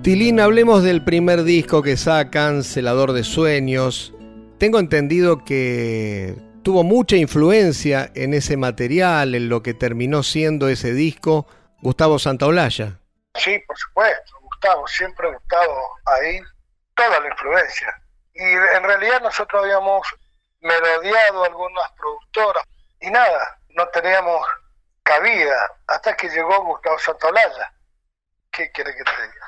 Tilín, 0.06 0.38
hablemos 0.38 0.84
del 0.84 1.02
primer 1.02 1.42
disco 1.42 1.82
que 1.82 1.96
sacan, 1.96 2.62
Celador 2.62 3.10
de 3.10 3.24
Sueños. 3.24 4.14
Tengo 4.56 4.78
entendido 4.78 5.44
que 5.44 6.36
tuvo 6.62 6.84
mucha 6.84 7.16
influencia 7.16 8.12
en 8.14 8.32
ese 8.32 8.56
material, 8.56 9.34
en 9.34 9.48
lo 9.48 9.64
que 9.64 9.74
terminó 9.74 10.22
siendo 10.22 10.68
ese 10.68 10.92
disco, 10.92 11.48
Gustavo 11.82 12.20
Santaolalla. 12.20 13.00
Sí, 13.34 13.58
por 13.66 13.76
supuesto, 13.76 14.38
Gustavo, 14.42 14.86
siempre 14.86 15.28
Gustavo 15.28 15.98
ahí, 16.04 16.38
toda 16.94 17.18
la 17.18 17.26
influencia. 17.26 17.92
Y 18.32 18.44
en 18.44 18.84
realidad 18.84 19.20
nosotros 19.22 19.60
habíamos 19.60 20.06
melodiado 20.60 21.42
algunas 21.46 21.90
productoras 21.98 22.62
y 23.00 23.10
nada, 23.10 23.58
no 23.70 23.84
teníamos 23.88 24.46
cabida 25.02 25.68
hasta 25.88 26.16
que 26.16 26.28
llegó 26.28 26.62
Gustavo 26.62 26.96
Santaolalla. 26.96 27.72
¿Qué 28.52 28.70
quiere 28.70 28.94
que 28.94 29.02
te 29.02 29.10
diga? 29.10 29.45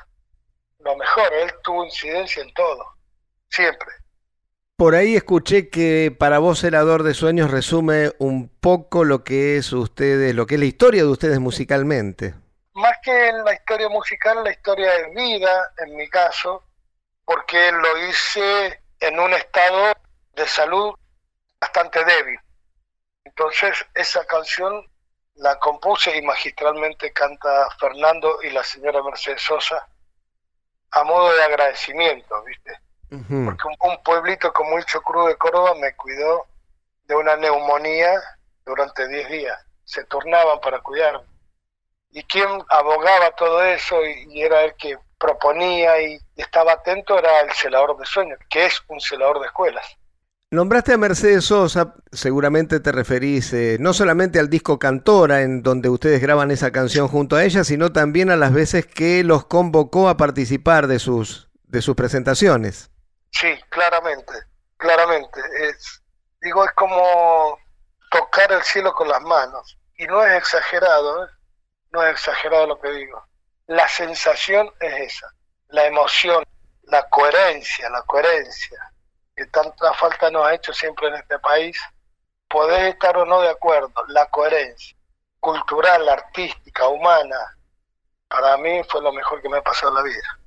Lo 0.79 0.95
mejor, 0.95 1.33
él 1.33 1.51
tuvo 1.63 1.85
incidencia 1.85 2.41
en 2.41 2.53
todo, 2.53 2.85
siempre. 3.49 3.89
Por 4.77 4.95
ahí 4.95 5.15
escuché 5.15 5.69
que 5.69 6.15
para 6.17 6.39
vos 6.39 6.61
Celador 6.61 7.03
de 7.03 7.13
Sueños 7.13 7.51
resume 7.51 8.13
un 8.17 8.47
poco 8.47 9.03
lo 9.03 9.25
que 9.25 9.57
es 9.57 9.73
ustedes, 9.73 10.33
lo 10.33 10.47
que 10.47 10.55
es 10.55 10.59
la 10.61 10.67
historia 10.67 11.03
de 11.03 11.09
ustedes 11.09 11.39
musicalmente. 11.39 12.33
Más 12.75 12.97
que 13.03 13.31
la 13.43 13.53
historia 13.53 13.89
musical, 13.89 14.41
la 14.41 14.51
historia 14.51 14.89
de 14.93 15.13
vida, 15.13 15.73
en 15.79 15.97
mi 15.97 16.07
caso, 16.07 16.63
porque 17.25 17.73
lo 17.73 18.07
hice 18.07 18.81
en 19.01 19.19
un 19.19 19.33
estado 19.33 19.93
de 20.33 20.47
salud 20.47 20.93
bastante 21.59 21.99
débil. 22.05 22.39
Entonces 23.25 23.85
esa 23.93 24.25
canción 24.25 24.89
la 25.35 25.59
compuse 25.59 26.15
y 26.17 26.21
magistralmente 26.21 27.11
canta 27.11 27.69
Fernando 27.77 28.39
y 28.43 28.49
la 28.51 28.63
señora 28.63 29.03
Mercedes 29.03 29.41
Sosa 29.41 29.85
a 30.91 31.03
modo 31.03 31.33
de 31.33 31.43
agradecimiento, 31.43 32.43
¿viste? 32.43 32.79
Porque 33.09 33.63
un, 33.81 34.03
pueblito 34.03 34.53
como 34.53 34.77
el 34.77 34.85
Chocrú 34.85 35.25
de 35.25 35.35
Córdoba 35.35 35.73
me 35.75 35.95
cuidó 35.95 36.45
de 37.05 37.15
una 37.15 37.35
neumonía 37.35 38.13
durante 38.63 39.07
10 39.07 39.29
días. 39.29 39.65
Se 39.83 40.03
turnaban 40.05 40.59
para 40.59 40.79
cuidarme. 40.79 41.25
Y 42.11 42.23
quien 42.23 42.47
abogaba 42.69 43.31
todo 43.31 43.63
eso 43.63 43.95
y, 44.05 44.41
era 44.41 44.63
el 44.63 44.75
que 44.75 44.97
proponía 45.17 45.99
y, 46.01 46.19
estaba 46.35 46.73
atento 46.73 47.17
era 47.17 47.41
el 47.41 47.51
celador 47.51 47.97
de 47.97 48.05
sueños, 48.05 48.39
que 48.49 48.65
es 48.67 48.79
un 48.87 49.01
celador 49.01 49.39
de 49.39 49.47
escuelas. 49.47 49.97
Nombraste 50.51 50.93
a 50.93 50.97
Mercedes 50.97 51.45
Sosa, 51.45 51.93
seguramente 52.11 52.79
te 52.79 52.91
referís 52.91 53.53
eh, 53.53 53.77
no 53.79 53.93
solamente 53.93 54.39
al 54.39 54.49
disco 54.49 54.79
Cantora, 54.79 55.41
en 55.41 55.61
donde 55.61 55.89
ustedes 55.89 56.19
graban 56.19 56.49
esa 56.49 56.71
canción 56.71 57.07
junto 57.07 57.35
a 57.35 57.43
ella, 57.43 57.63
sino 57.63 57.91
también 57.91 58.31
a 58.31 58.35
las 58.35 58.51
veces 58.51 58.87
que 58.87 59.23
los 59.23 59.45
convocó 59.45 60.09
a 60.09 60.17
participar 60.17 60.87
de 60.87 60.97
sus, 60.97 61.51
de 61.65 61.83
sus 61.83 61.95
presentaciones. 61.95 62.89
Sí, 63.29 63.59
claramente, 63.69 64.33
claramente. 64.77 65.39
Es, 65.69 66.01
digo, 66.41 66.65
es 66.65 66.71
como 66.71 67.59
tocar 68.09 68.51
el 68.51 68.63
cielo 68.63 68.91
con 68.93 69.07
las 69.07 69.21
manos. 69.21 69.77
Y 69.99 70.07
no 70.07 70.25
es 70.25 70.35
exagerado, 70.35 71.25
¿eh? 71.25 71.29
no 71.91 72.03
es 72.03 72.13
exagerado 72.13 72.65
lo 72.65 72.81
que 72.81 72.89
digo. 72.89 73.23
La 73.67 73.87
sensación 73.87 74.67
es 74.79 75.13
esa, 75.13 75.31
la 75.67 75.85
emoción, 75.85 76.43
la 76.85 77.07
coherencia, 77.07 77.87
la 77.91 78.01
coherencia 78.01 78.88
que 79.39 79.45
tanta 79.45 79.93
falta 79.93 80.29
nos 80.29 80.45
ha 80.45 80.53
hecho 80.53 80.73
siempre 80.73 81.07
en 81.07 81.13
este 81.13 81.39
país, 81.39 81.79
podés 82.49 82.93
estar 82.93 83.15
o 83.15 83.25
no 83.25 83.39
de 83.39 83.47
acuerdo, 83.47 83.93
la 84.09 84.29
coherencia 84.29 84.97
cultural, 85.39 86.09
artística, 86.09 86.89
humana, 86.89 87.37
para 88.27 88.57
mí 88.57 88.81
fue 88.89 89.01
lo 89.01 89.13
mejor 89.13 89.41
que 89.41 89.47
me 89.47 89.59
ha 89.59 89.61
pasado 89.61 89.91
en 89.91 89.95
la 89.95 90.01
vida. 90.01 90.38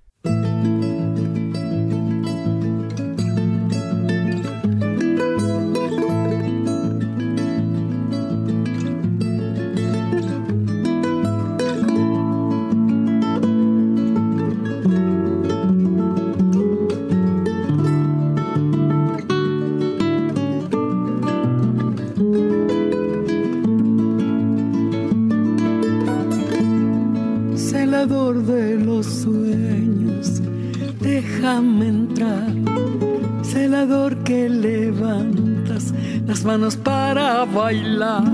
Manos 36.53 36.77
para 36.77 37.47
bailar. 37.47 38.25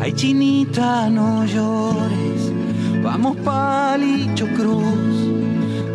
Ay, 0.00 0.12
chinita, 0.14 1.08
no 1.08 1.44
llores, 1.44 2.42
vamos 3.04 3.36
palicho 3.44 4.46
cruz, 4.56 5.14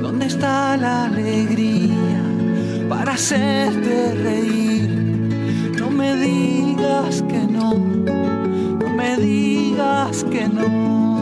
¿dónde 0.01 0.27
está 0.27 0.77
la 0.77 1.05
alegría 1.07 2.23
para 2.87 3.11
hacerte 3.15 4.15
reír? 4.23 4.89
No 5.77 5.89
me 5.89 6.15
digas 6.15 7.21
que 7.23 7.41
no, 7.57 7.73
no 8.81 8.89
me 8.95 9.17
digas 9.17 10.23
que 10.23 10.47
no. 10.47 11.12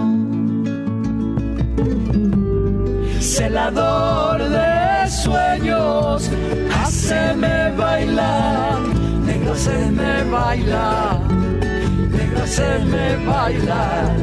Celador 3.21 4.49
de 4.49 5.07
sueños, 5.10 6.29
haceme 6.73 7.71
bailar, 7.77 8.79
negro, 9.25 9.53
haceme 9.53 10.23
bailar, 10.23 11.19
negro, 11.29 12.43
haceme 12.43 13.25
bailar, 13.25 14.15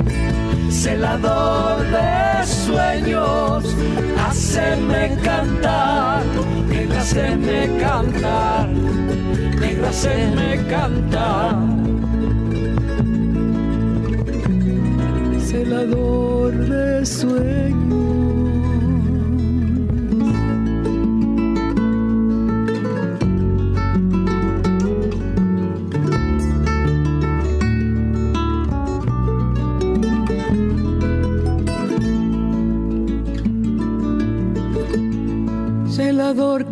celador 0.68 1.84
de 1.90 2.46
sueños, 2.46 3.64
haceme 4.26 5.16
cantar, 5.22 6.24
negro, 6.68 6.98
haceme 6.98 7.78
cantar, 7.78 8.68
negro, 8.68 9.86
haceme 9.88 10.66
cantar. 10.68 11.56
Celador 15.40 16.52
de 16.52 17.06
sueños. 17.06 18.27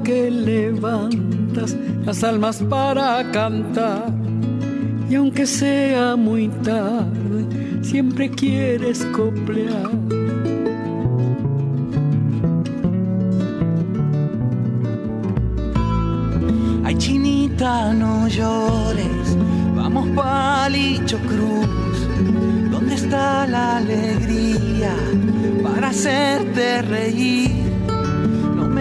Que 0.06 0.30
levantas 0.30 1.76
las 2.04 2.22
almas 2.22 2.62
para 2.70 3.28
cantar. 3.32 4.04
Y 5.10 5.16
aunque 5.16 5.46
sea 5.46 6.14
muy 6.14 6.46
tarde, 6.62 7.82
siempre 7.82 8.30
quieres 8.30 9.04
coplear. 9.06 9.90
Ay, 16.84 16.94
chinita, 16.98 17.92
no 17.92 18.28
llores, 18.28 19.36
vamos 19.74 20.08
palicho 20.10 21.18
cruz. 21.18 21.98
¿Dónde 22.70 22.94
está 22.94 23.44
la 23.48 23.78
alegría 23.78 24.94
para 25.64 25.88
hacerte 25.88 26.82
reír? 26.82 27.65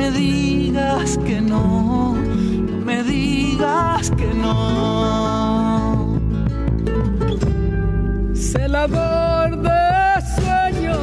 Me 0.06 0.12
digas 0.12 1.18
que 1.26 1.42
no, 1.42 2.14
no 2.14 2.86
me 2.86 3.04
digas 3.04 4.12
que 4.12 4.34
no. 4.34 6.20
Celador 8.36 9.58
de 9.68 10.22
sueños, 10.36 11.00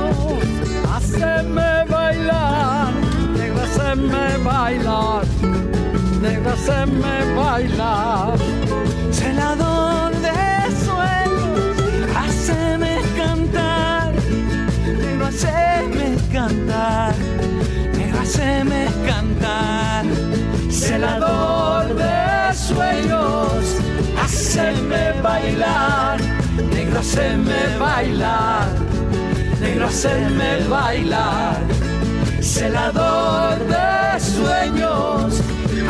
haceme 0.95 1.85
bailar, 1.89 2.93
negro, 3.37 3.63
haceme 3.63 4.39
bailar, 4.45 5.25
negro, 6.21 6.51
haceme 6.53 7.35
bailar. 7.35 8.39
Celador 9.11 9.82
haceme 18.23 18.87
cantar, 19.05 20.05
celador 20.71 21.95
de 21.95 22.55
sueños, 22.55 23.65
haceme 24.23 25.13
bailar, 25.21 26.21
negro, 26.71 27.01
haceme 27.01 27.79
bailar, 27.79 28.69
negro, 29.61 29.87
haceme 29.87 30.69
bailar, 30.69 31.61
celador 32.41 33.59
de 33.67 34.21
sueños, 34.21 35.41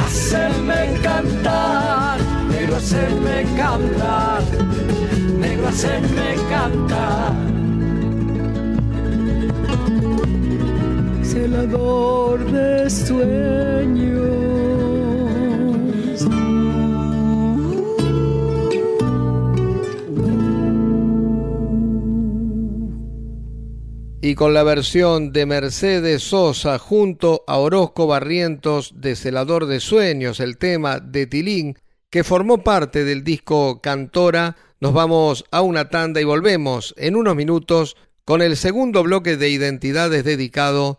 haceme 0.04 1.00
cantar, 1.02 2.18
negro, 2.48 2.76
haceme 2.76 3.44
cantar, 3.56 4.42
negro, 5.38 5.68
haceme 5.68 6.36
cantar. 6.48 7.61
Celador 11.32 12.44
de 12.52 12.90
sueños. 12.90 14.20
Y 24.20 24.34
con 24.34 24.52
la 24.52 24.62
versión 24.62 25.32
de 25.32 25.46
Mercedes 25.46 26.22
Sosa 26.22 26.78
junto 26.78 27.44
a 27.46 27.56
Orozco 27.56 28.06
Barrientos 28.06 28.92
de 28.96 29.16
Celador 29.16 29.64
de 29.64 29.80
Sueños, 29.80 30.38
el 30.38 30.58
tema 30.58 31.00
de 31.00 31.26
Tilín, 31.26 31.78
que 32.10 32.24
formó 32.24 32.58
parte 32.58 33.04
del 33.04 33.24
disco 33.24 33.80
Cantora, 33.80 34.56
nos 34.80 34.92
vamos 34.92 35.46
a 35.50 35.62
una 35.62 35.88
tanda 35.88 36.20
y 36.20 36.24
volvemos 36.24 36.94
en 36.98 37.16
unos 37.16 37.34
minutos 37.34 37.96
con 38.26 38.42
el 38.42 38.58
segundo 38.58 39.02
bloque 39.02 39.38
de 39.38 39.48
identidades 39.48 40.24
dedicado 40.24 40.98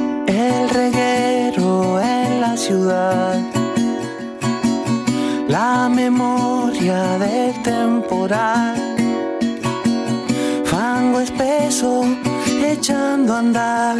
El 0.27 0.69
reggae 0.69 1.21
en 1.55 2.41
la 2.41 2.57
ciudad. 2.57 3.39
La 5.47 5.89
memoria 5.89 7.17
del 7.17 7.61
temporal. 7.61 8.75
Fango 10.65 11.19
espeso 11.19 12.05
echando 12.65 13.33
a 13.33 13.39
andar. 13.39 13.97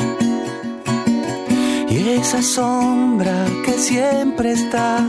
Y 1.90 2.10
esa 2.20 2.42
sombra 2.42 3.46
que 3.66 3.74
siempre 3.74 4.54
está. 4.54 5.06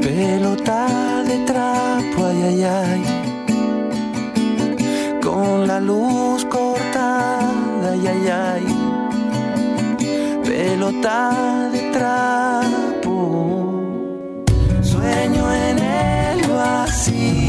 Pelota 0.00 1.22
de 1.24 1.38
trapo, 1.46 2.26
ay, 2.26 2.62
ay. 2.62 3.02
Con 5.22 5.66
la 5.66 5.80
luz 5.80 6.44
cortada, 6.44 7.90
ay, 7.90 8.06
ay, 8.06 8.28
ay 8.28 8.75
pelota 10.76 11.70
de 11.72 11.80
trapo. 11.90 13.14
Sueño 14.82 15.52
en 15.52 15.78
el 15.78 16.48
vacío, 16.48 17.45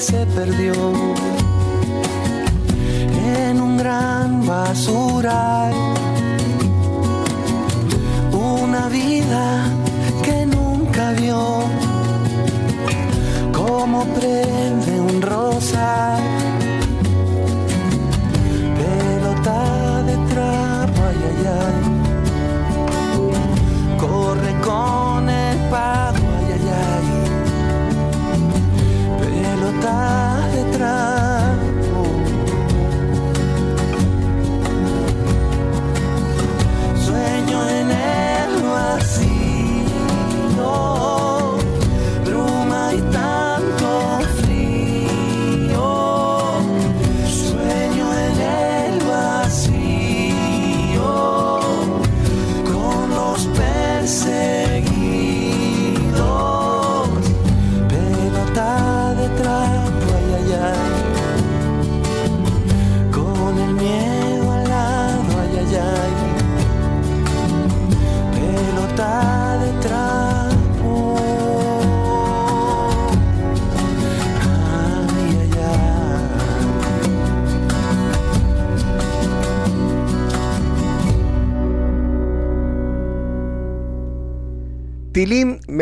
se 0.00 0.24
perdió 0.24 0.72
en 3.36 3.60
un 3.60 3.76
gran 3.76 4.46
basural. 4.46 5.74
Una 8.32 8.88
vida 8.88 9.64
que 10.22 10.46
nunca 10.46 11.12
vio 11.12 11.64
como 13.52 14.04
prende 14.14 15.00
un 15.00 15.20
rosal. 15.20 16.09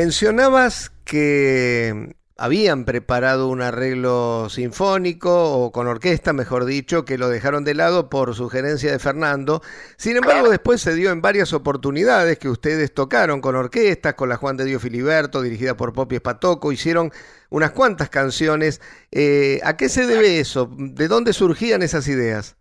Mencionabas 0.09 0.91
que 1.05 2.17
habían 2.39 2.87
preparado 2.87 3.49
un 3.49 3.61
arreglo 3.61 4.49
sinfónico 4.49 5.53
o 5.53 5.71
con 5.71 5.87
orquesta, 5.87 6.33
mejor 6.33 6.65
dicho, 6.65 7.05
que 7.05 7.19
lo 7.19 7.29
dejaron 7.29 7.63
de 7.63 7.75
lado 7.75 8.09
por 8.09 8.35
sugerencia 8.35 8.91
de 8.91 8.99
Fernando. 8.99 9.61
Sin 9.99 10.17
embargo, 10.17 10.49
después 10.49 10.81
se 10.81 10.95
dio 10.95 11.11
en 11.11 11.21
varias 11.21 11.53
oportunidades 11.53 12.39
que 12.39 12.49
ustedes 12.49 12.95
tocaron 12.95 13.43
con 13.43 13.55
orquestas, 13.55 14.15
con 14.15 14.31
la 14.31 14.39
Juan 14.39 14.57
de 14.57 14.65
Dios 14.65 14.81
Filiberto, 14.81 15.43
dirigida 15.43 15.77
por 15.77 15.93
Popi 15.93 16.15
Espatoco, 16.15 16.73
hicieron 16.73 17.13
unas 17.51 17.73
cuantas 17.73 18.09
canciones. 18.09 18.81
Eh, 19.13 19.61
¿A 19.63 19.77
qué 19.77 19.91
se 19.91 20.07
debe 20.07 20.41
eso? 20.41 20.71
¿De 20.75 21.07
dónde 21.07 21.35
surgían 21.35 21.83
esas 21.83 22.09
ideas? 22.09 22.57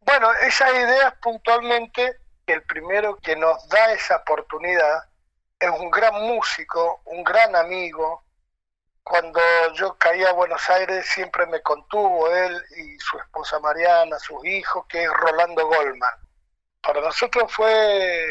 Bueno, 0.00 0.28
esas 0.48 0.70
ideas 0.72 1.12
puntualmente, 1.22 2.16
el 2.46 2.62
primero 2.62 3.18
que 3.22 3.36
nos 3.36 3.68
da 3.68 3.92
esa 3.92 4.16
oportunidad 4.16 5.02
es 5.64 5.70
un 5.80 5.90
gran 5.90 6.14
músico, 6.22 7.00
un 7.06 7.24
gran 7.24 7.54
amigo. 7.56 8.24
Cuando 9.02 9.40
yo 9.74 9.96
caí 9.98 10.24
a 10.24 10.32
Buenos 10.32 10.68
Aires 10.70 11.06
siempre 11.06 11.46
me 11.46 11.60
contuvo 11.60 12.28
él 12.30 12.62
y 12.76 12.98
su 12.98 13.18
esposa 13.18 13.58
Mariana, 13.60 14.18
sus 14.18 14.44
hijos, 14.44 14.86
que 14.88 15.02
es 15.02 15.10
Rolando 15.10 15.66
Goldman. 15.66 16.14
Para 16.80 17.00
nosotros 17.00 17.52
fue 17.52 18.26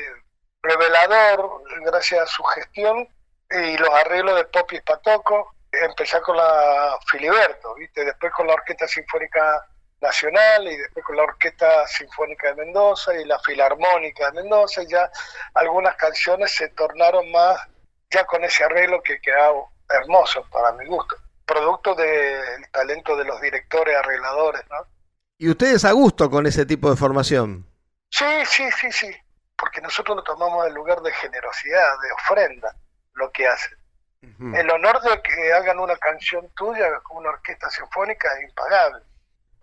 revelador, 0.61 1.61
gracias 1.85 2.21
a 2.21 2.27
su 2.27 2.43
gestión 2.43 3.07
y 3.49 3.77
los 3.77 3.89
arreglos 3.89 4.35
de 4.35 4.45
Popi 4.45 4.77
Espatoco, 4.77 5.55
empezar 5.71 6.21
con 6.21 6.37
la 6.37 6.97
Filiberto, 7.07 7.75
¿viste? 7.75 8.05
después 8.05 8.31
con 8.33 8.47
la 8.47 8.53
Orquesta 8.53 8.87
Sinfónica 8.87 9.67
Nacional 10.03 10.67
y 10.67 10.77
después 10.77 11.05
con 11.05 11.15
la 11.15 11.23
Orquesta 11.23 11.87
Sinfónica 11.87 12.49
de 12.49 12.65
Mendoza 12.65 13.15
y 13.15 13.23
la 13.23 13.39
Filarmónica 13.39 14.29
de 14.29 14.41
Mendoza, 14.41 14.83
y 14.83 14.87
ya 14.87 15.09
algunas 15.53 15.95
canciones 15.95 16.53
se 16.53 16.67
tornaron 16.69 17.31
más 17.31 17.57
ya 18.09 18.25
con 18.25 18.43
ese 18.43 18.65
arreglo 18.65 19.01
que 19.01 19.19
quedaba 19.21 19.63
hermoso 19.89 20.45
para 20.51 20.73
mi 20.73 20.85
gusto, 20.85 21.15
producto 21.45 21.95
del 21.95 22.69
talento 22.71 23.15
de 23.15 23.23
los 23.23 23.41
directores, 23.41 23.95
arregladores, 23.95 24.61
¿no? 24.69 24.85
¿Y 25.37 25.49
ustedes 25.49 25.83
a 25.85 25.91
gusto 25.93 26.29
con 26.29 26.45
ese 26.45 26.65
tipo 26.65 26.89
de 26.89 26.97
formación? 26.97 27.65
Sí, 28.11 28.45
sí, 28.45 28.69
sí, 28.79 28.91
sí, 28.91 29.11
porque 29.57 29.81
nosotros 29.81 30.17
lo 30.17 30.23
tomamos 30.23 30.67
en 30.67 30.73
lugar 30.73 31.01
de 31.01 31.11
generosidad, 31.13 31.89
de 32.01 32.11
ofrenda, 32.11 32.75
lo 33.13 33.31
que 33.31 33.47
hacen. 33.47 33.77
El 34.55 34.69
honor 34.69 35.01
de 35.01 35.21
que 35.21 35.51
hagan 35.51 35.79
una 35.79 35.97
canción 35.97 36.49
tuya 36.55 36.87
con 37.03 37.17
una 37.17 37.31
orquesta 37.31 37.69
sinfónica 37.69 38.31
es 38.37 38.49
impagable. 38.49 39.03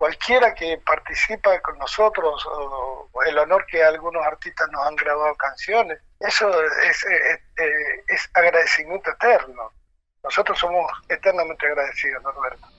Cualquiera 0.01 0.55
que 0.55 0.79
participa 0.83 1.59
con 1.61 1.77
nosotros, 1.77 2.43
o, 2.47 3.07
el 3.23 3.37
honor 3.37 3.67
que 3.67 3.83
algunos 3.83 4.25
artistas 4.25 4.67
nos 4.71 4.83
han 4.87 4.95
grabado 4.95 5.35
canciones, 5.35 5.99
eso 6.19 6.49
es, 6.63 7.03
es, 7.03 7.05
es- 7.05 8.03
es 8.07 8.29
agradecimiento 8.33 9.11
eterno. 9.11 9.71
Nosotros 10.23 10.57
somos 10.57 10.91
eternamente 11.07 11.67
agradecidos, 11.67 12.23
Norberto. 12.23 12.70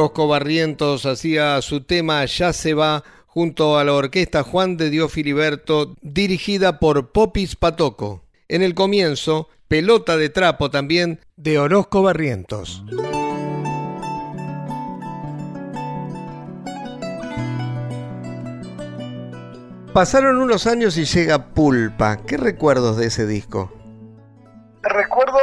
Orozco 0.00 0.28
Barrientos 0.28 1.04
hacía 1.04 1.60
su 1.60 1.82
tema 1.84 2.24
Ya 2.24 2.54
se 2.54 2.72
va 2.72 3.04
junto 3.26 3.76
a 3.78 3.84
la 3.84 3.92
orquesta 3.92 4.42
Juan 4.42 4.78
de 4.78 4.88
Dios 4.88 5.12
Filiberto 5.12 5.94
dirigida 6.00 6.78
por 6.78 7.12
Popis 7.12 7.54
Patoco. 7.54 8.24
En 8.48 8.62
el 8.62 8.74
comienzo, 8.74 9.50
Pelota 9.68 10.16
de 10.16 10.30
Trapo 10.30 10.70
también 10.70 11.20
de 11.36 11.58
Orozco 11.58 12.02
Barrientos. 12.02 12.82
Pasaron 19.92 20.38
unos 20.38 20.66
años 20.66 20.96
y 20.96 21.04
llega 21.04 21.48
Pulpa. 21.52 22.24
¿Qué 22.26 22.38
recuerdos 22.38 22.96
de 22.96 23.08
ese 23.08 23.26
disco? 23.26 23.70
El 24.82 24.94
recuerdo 24.94 25.38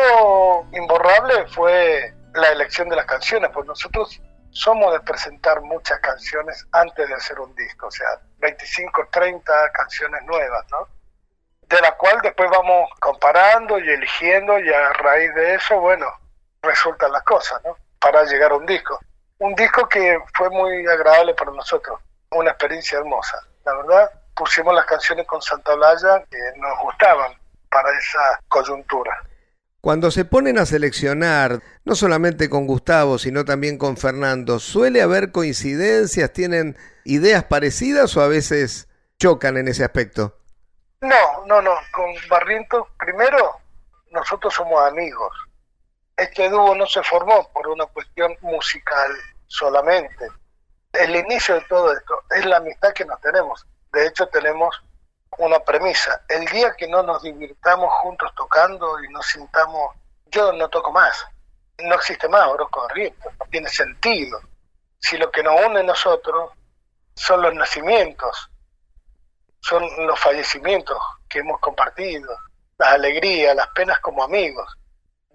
imborrable 0.73 1.45
fue 1.49 2.15
la 2.33 2.47
elección 2.53 2.89
de 2.89 2.95
las 2.95 3.05
canciones, 3.05 3.51
pues 3.53 3.67
nosotros 3.67 4.19
somos 4.57 4.91
de 4.91 4.99
presentar 5.01 5.61
muchas 5.61 5.99
canciones 5.99 6.65
antes 6.71 7.07
de 7.07 7.13
hacer 7.13 7.39
un 7.39 7.53
disco, 7.55 7.87
o 7.87 7.91
sea, 7.91 8.07
25, 8.39 9.07
30 9.11 9.71
canciones 9.71 10.23
nuevas, 10.23 10.65
¿no? 10.71 10.87
De 11.61 11.79
la 11.79 11.91
cual 11.95 12.19
después 12.23 12.49
vamos 12.49 12.89
comparando 12.99 13.77
y 13.77 13.87
eligiendo 13.87 14.57
y 14.57 14.73
a 14.73 14.93
raíz 14.93 15.33
de 15.35 15.55
eso, 15.55 15.79
bueno, 15.79 16.07
resultan 16.63 17.11
las 17.11 17.23
cosas, 17.23 17.61
¿no? 17.63 17.77
Para 17.99 18.23
llegar 18.23 18.51
a 18.51 18.55
un 18.55 18.65
disco. 18.65 18.99
Un 19.39 19.53
disco 19.53 19.87
que 19.87 20.17
fue 20.33 20.49
muy 20.49 20.87
agradable 20.87 21.35
para 21.35 21.51
nosotros, 21.51 21.99
una 22.31 22.49
experiencia 22.49 22.97
hermosa. 22.97 23.39
La 23.63 23.75
verdad, 23.75 24.11
pusimos 24.35 24.73
las 24.73 24.85
canciones 24.85 25.27
con 25.27 25.41
Santa 25.41 25.75
Blaya 25.75 26.23
que 26.31 26.39
nos 26.55 26.79
gustaban 26.79 27.31
para 27.69 27.95
esa 27.95 28.39
coyuntura. 28.47 29.21
Cuando 29.81 30.11
se 30.11 30.25
ponen 30.25 30.57
a 30.57 30.65
seleccionar, 30.65 31.61
no 31.85 31.95
solamente 31.95 32.49
con 32.49 32.65
Gustavo, 32.65 33.17
sino 33.17 33.45
también 33.45 33.77
con 33.77 33.95
Fernando, 33.95 34.59
¿suele 34.59 35.01
haber 35.01 35.31
coincidencias? 35.31 36.33
¿Tienen 36.33 36.77
ideas 37.05 37.43
parecidas 37.43 38.17
o 38.17 38.21
a 38.21 38.27
veces 38.27 38.89
chocan 39.19 39.55
en 39.57 39.67
ese 39.67 39.83
aspecto? 39.83 40.37
No, 41.01 41.45
no, 41.45 41.61
no. 41.61 41.75
Con 41.91 42.11
Barrientos, 42.27 42.87
primero, 42.99 43.37
nosotros 44.11 44.53
somos 44.53 44.81
amigos. 44.87 45.31
Este 46.17 46.49
dúo 46.49 46.75
no 46.75 46.87
se 46.87 47.03
formó 47.03 47.47
por 47.53 47.67
una 47.67 47.85
cuestión 47.85 48.35
musical 48.41 49.11
solamente. 49.45 50.27
El 50.93 51.15
inicio 51.15 51.55
de 51.55 51.61
todo 51.69 51.93
esto 51.93 52.15
es 52.31 52.45
la 52.45 52.57
amistad 52.57 52.93
que 52.93 53.05
nos 53.05 53.21
tenemos. 53.21 53.65
De 53.93 54.07
hecho, 54.07 54.27
tenemos 54.27 54.75
una 55.37 55.59
premisa. 55.59 56.23
El 56.27 56.45
día 56.45 56.73
que 56.75 56.87
no 56.87 57.03
nos 57.03 57.21
divirtamos 57.21 57.91
juntos 58.01 58.31
tocando 58.35 59.01
y 59.03 59.09
nos 59.09 59.25
sintamos, 59.25 59.95
yo 60.27 60.51
no 60.53 60.69
toco 60.69 60.91
más. 60.91 61.25
No 61.79 61.95
existe 61.95 62.27
más 62.27 62.47
Orozco 62.47 62.81
Barrientos, 62.81 63.31
no 63.39 63.45
tiene 63.51 63.69
sentido. 63.69 64.39
Si 64.99 65.17
lo 65.17 65.31
que 65.31 65.43
nos 65.43 65.59
une 65.65 65.81
a 65.81 65.83
nosotros 65.83 66.51
son 67.13 67.41
los 67.41 67.53
nacimientos, 67.53 68.49
son 69.59 69.83
los 70.05 70.19
fallecimientos 70.19 70.97
que 71.29 71.39
hemos 71.39 71.59
compartido, 71.59 72.35
las 72.77 72.93
alegrías, 72.93 73.55
las 73.55 73.67
penas 73.67 73.99
como 73.99 74.23
amigos. 74.23 74.75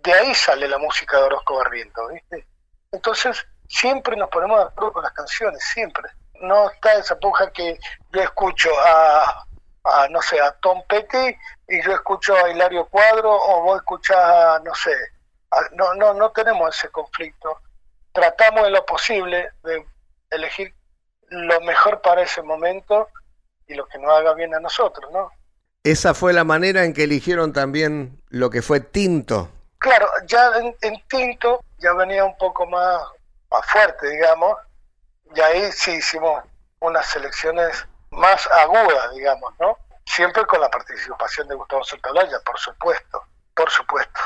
De 0.03 0.13
ahí 0.13 0.35
sale 0.35 0.67
la 0.67 0.79
música 0.79 1.19
de 1.19 1.25
Orozco 1.25 1.59
Barrientos, 1.59 2.11
¿viste? 2.13 2.47
Entonces, 2.91 3.47
siempre 3.69 4.17
nos 4.17 4.29
ponemos 4.31 4.59
de 4.59 4.65
acuerdo 4.65 4.93
con 4.95 5.03
las 5.05 5.13
canciones, 5.13 5.63
siempre. 5.73 6.11
No 6.41 6.71
está 6.71 6.95
esa 6.95 7.17
puja 7.19 7.51
que 7.53 7.79
yo 8.13 8.21
escucho 8.21 8.69
a 8.85 9.45
a, 9.85 10.09
no 10.09 10.23
sé, 10.23 10.41
a 10.41 10.53
Tom 10.61 10.83
Petty 10.89 11.37
y 11.69 11.83
yo 11.83 11.93
escucho 11.93 12.35
a 12.37 12.51
Hilario 12.51 12.87
Cuadro 12.87 13.35
o 13.35 13.63
vos 13.63 13.79
escuchás, 13.79 14.63
no 14.63 14.75
sé, 14.75 14.95
no, 15.73 15.95
no, 15.95 16.15
no 16.15 16.31
tenemos 16.31 16.77
ese 16.77 16.89
conflicto. 16.91 17.59
Tratamos 18.13 18.67
en 18.67 18.73
lo 18.73 18.85
posible 18.85 19.51
de 19.63 19.87
elegir 20.31 20.75
lo 21.29 21.61
mejor 21.63 22.01
para 22.01 22.23
ese 22.23 22.43
momento 22.43 23.09
y 23.67 23.75
lo 23.75 23.87
que 23.87 23.99
nos 23.99 24.11
haga 24.11 24.35
bien 24.35 24.55
a 24.55 24.61
nosotros, 24.61 25.11
¿no? 25.13 25.31
Esa 25.85 26.15
fue 26.15 26.33
la 26.33 26.45
manera 26.45 26.85
en 26.85 26.93
que 26.93 27.05
eligieron 27.05 27.53
también 27.53 28.23
lo 28.29 28.51
que 28.51 28.63
fue 28.63 28.81
Tinto. 28.81 29.51
Claro, 29.79 30.09
ya 30.27 30.53
en, 30.59 30.77
en 30.83 31.03
Tinto 31.09 31.65
ya 31.79 31.93
venía 31.95 32.25
un 32.25 32.37
poco 32.37 32.67
más, 32.67 33.03
más 33.51 33.67
fuerte, 33.67 34.09
digamos, 34.11 34.57
y 35.35 35.41
ahí 35.41 35.73
sí 35.73 35.93
hicimos 35.93 36.45
unas 36.81 37.07
selecciones 37.07 37.87
más 38.13 38.47
agudas, 38.47 39.13
digamos, 39.15 39.53
¿no? 39.61 39.77
Siempre 40.07 40.45
con 40.47 40.61
la 40.61 40.71
participación 40.71 41.49
de 41.49 41.55
Gustavo 41.55 41.85
Santaolalla, 41.85 42.39
por 42.45 42.59
supuesto, 42.59 43.23
por 43.55 43.71
supuesto. 43.71 44.21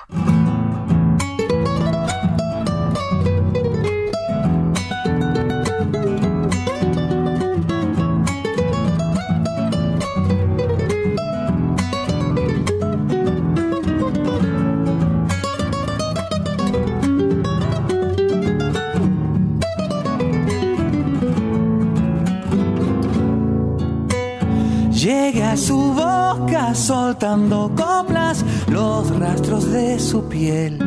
Llegue 25.07 25.45
a 25.45 25.57
su 25.57 25.77
boca 25.77 26.75
soltando 26.75 27.71
coplas 27.77 28.45
los 28.69 29.17
rastros 29.17 29.71
de 29.71 30.01
su 30.01 30.25
piel. 30.25 30.79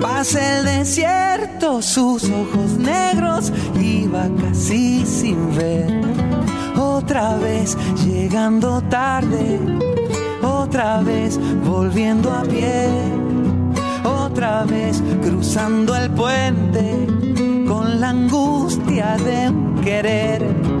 Pase 0.00 0.58
el 0.58 0.64
desierto, 0.64 1.80
sus 1.80 2.24
ojos 2.24 2.72
negros 2.78 3.52
iba 3.80 4.28
casi 4.36 5.06
sin 5.06 5.54
ver. 5.54 6.00
Otra 6.76 7.36
vez 7.36 7.76
llegando 8.04 8.82
tarde, 8.90 9.60
otra 10.42 11.02
vez 11.02 11.38
volviendo 11.64 12.32
a 12.32 12.42
pie, 12.42 12.88
otra 14.02 14.64
vez 14.64 15.00
cruzando 15.22 15.94
el 15.94 16.10
puente 16.10 17.06
con 17.68 18.00
la 18.00 18.08
angustia 18.08 19.16
de 19.18 19.50
un 19.50 19.80
querer 19.84 20.71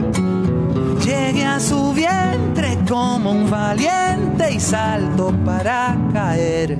Llegué 1.04 1.44
a 1.44 1.58
su 1.58 1.92
vientre 1.92 2.78
como 2.88 3.32
un 3.32 3.50
valiente 3.50 4.52
y 4.52 4.60
salto 4.60 5.32
para 5.44 5.96
caer. 6.12 6.78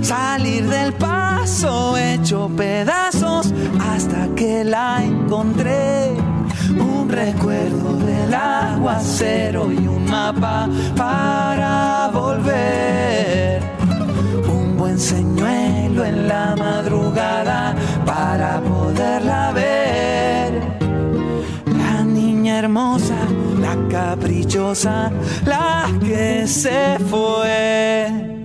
Salir 0.00 0.66
del 0.70 0.94
paso 0.94 1.98
hecho 1.98 2.50
pedazos 2.56 3.52
hasta 3.78 4.28
que 4.34 4.64
la 4.64 5.04
encontré. 5.04 6.14
Un 6.78 7.10
recuerdo 7.10 7.94
del 7.98 8.32
aguacero 8.32 9.70
y 9.70 9.86
un 9.86 10.06
mapa 10.06 10.66
para 10.96 12.10
volver. 12.10 13.60
Un 14.50 14.78
buen 14.78 14.98
señuelo 14.98 16.06
en 16.06 16.26
la 16.26 16.56
madrugada 16.56 17.74
para 18.06 18.62
poderla 18.62 19.52
ver 19.52 20.47
la 23.60 23.76
caprichosa, 23.88 25.10
la 25.44 25.90
que 26.00 26.46
se 26.46 26.96
fue. 27.10 28.37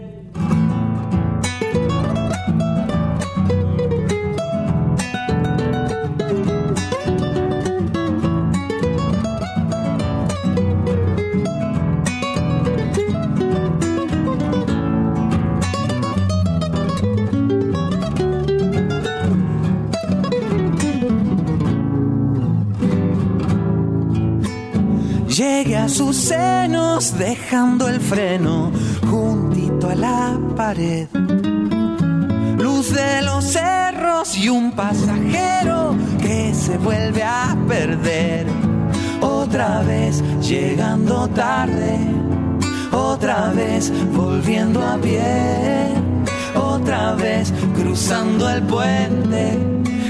A 25.83 25.89
sus 25.89 26.15
senos 26.15 27.17
dejando 27.17 27.89
el 27.89 27.99
freno 27.99 28.71
juntito 29.09 29.89
a 29.89 29.95
la 29.95 30.39
pared. 30.55 31.09
Luz 32.57 32.93
de 32.93 33.21
los 33.21 33.43
cerros 33.43 34.37
y 34.37 34.47
un 34.47 34.71
pasajero 34.71 35.93
que 36.21 36.53
se 36.53 36.77
vuelve 36.77 37.23
a 37.23 37.57
perder. 37.67 38.47
Otra 39.19 39.81
vez 39.81 40.23
llegando 40.39 41.27
tarde, 41.27 41.99
otra 42.93 43.51
vez 43.51 43.91
volviendo 44.13 44.81
a 44.81 44.95
pie, 44.97 45.93
otra 46.55 47.13
vez 47.15 47.53
cruzando 47.75 48.49
el 48.49 48.63
puente 48.63 49.59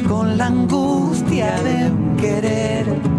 con 0.07 0.37
la 0.37 0.47
angustia 0.47 1.59
de 1.63 1.91
querer 2.21 3.12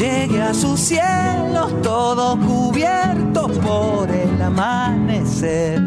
llegue 0.00 0.40
a 0.40 0.54
sus 0.54 0.80
cielos 0.80 1.82
todo 1.82 2.38
cubierto 2.38 3.48
por 3.48 4.10
el 4.10 4.40
amanecer. 4.40 5.78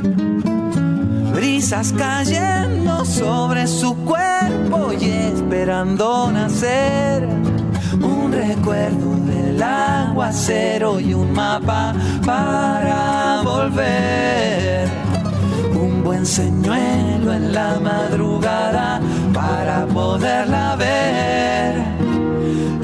Brisas 1.33 1.91
cayendo 1.97 3.05
sobre 3.05 3.65
su 3.65 3.95
cuerpo 4.05 4.93
y 4.93 5.05
esperando 5.05 6.31
nacer. 6.31 7.27
Un 8.03 8.31
recuerdo 8.31 9.15
del 9.25 9.63
aguacero 9.63 10.99
y 10.99 11.15
un 11.15 11.33
mapa 11.33 11.95
para 12.23 13.41
volver. 13.43 14.89
Un 15.73 16.03
buen 16.03 16.23
señuelo 16.27 17.33
en 17.33 17.51
la 17.51 17.79
madrugada 17.79 19.01
para 19.33 19.87
poderla 19.87 20.75
ver. 20.75 21.83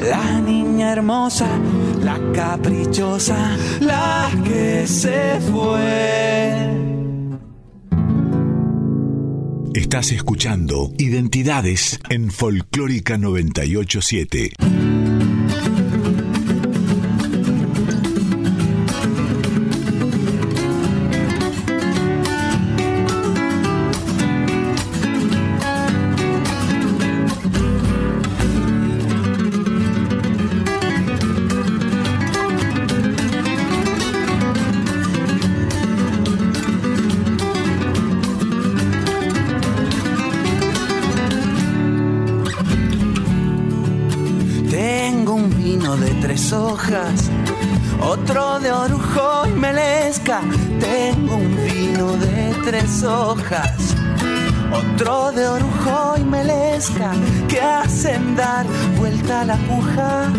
La 0.10 0.42
niña 0.42 0.59
hermosa, 0.92 1.48
la 2.04 2.20
caprichosa, 2.34 3.58
la 3.80 4.30
que 4.44 4.86
se 4.88 5.40
fue. 5.52 6.70
Estás 9.74 10.12
escuchando 10.12 10.92
Identidades 10.98 12.00
en 12.10 12.32
Folclórica 12.32 13.18
987. 13.18 14.89
De 52.80 52.88
tres 52.88 53.04
hojas, 53.04 53.96
otro 54.72 55.32
de 55.32 55.48
orujo 55.48 56.16
y 56.18 56.24
melesca 56.24 57.12
que 57.48 57.60
hacen 57.62 58.36
dar 58.36 58.66
vuelta 58.98 59.44
la 59.46 59.56
puja. 59.56 60.32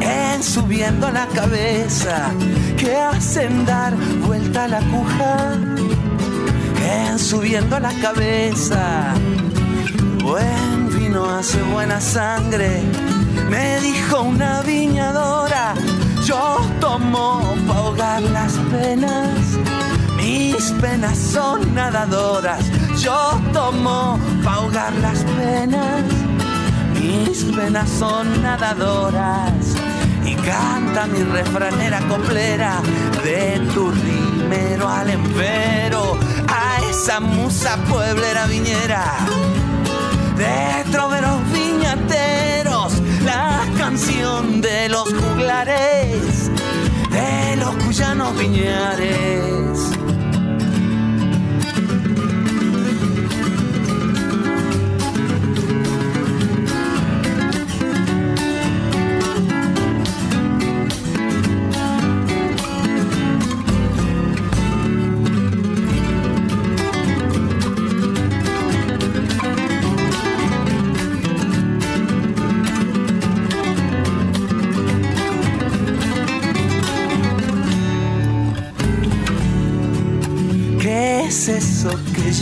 En 0.00 0.42
subiendo 0.42 1.10
la 1.10 1.26
cabeza, 1.26 2.30
que 2.76 2.96
hacen 2.96 3.64
dar 3.64 3.94
vuelta 4.26 4.68
la 4.68 4.80
cuja. 4.80 5.54
En 6.82 7.18
subiendo 7.18 7.78
la 7.80 7.92
cabeza, 8.00 9.14
buen 10.22 10.88
vino 10.98 11.24
hace 11.24 11.60
buena 11.62 12.00
sangre 12.00 12.82
me 13.50 13.80
dijo 13.80 14.22
una 14.22 14.62
viñadora, 14.62 15.74
yo 16.24 16.60
tomo 16.80 17.54
para 17.66 17.78
ahogar 17.78 18.22
las 18.22 18.52
penas. 18.70 19.43
Mis 20.64 20.72
penas 20.80 21.18
son 21.18 21.74
nadadoras, 21.74 22.64
yo 22.98 23.38
tomo 23.52 24.18
para 24.42 24.56
ahogar 24.56 24.94
las 24.94 25.22
penas. 25.36 26.02
Mis 26.98 27.44
penas 27.54 27.86
son 27.90 28.42
nadadoras. 28.42 29.52
Y 30.24 30.34
canta 30.36 31.06
mi 31.06 31.22
refranera 31.22 32.00
coplera 32.08 32.80
de 33.22 33.60
tu 33.74 33.90
rimero 33.90 34.88
al 34.88 35.10
empero 35.10 36.16
a 36.48 36.80
esa 36.88 37.20
musa 37.20 37.76
pueblera 37.90 38.46
viñera 38.46 39.04
de 40.34 40.90
troveros 40.90 41.42
viñateros 41.52 43.02
la 43.22 43.60
canción 43.76 44.62
de 44.62 44.88
los 44.88 45.12
juglares, 45.12 46.50
de 47.10 47.56
los 47.56 47.74
cuyanos 47.84 48.34
viñares. 48.38 49.93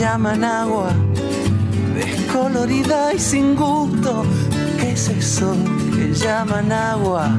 Llaman 0.02 0.42
agua, 0.42 0.90
descolorida 1.94 3.14
y 3.14 3.20
sin 3.20 3.54
gusto. 3.54 4.24
¿Qué 4.80 4.90
es 4.94 5.08
eso 5.08 5.54
que 5.94 6.12
llaman 6.12 6.72
agua? 6.72 7.30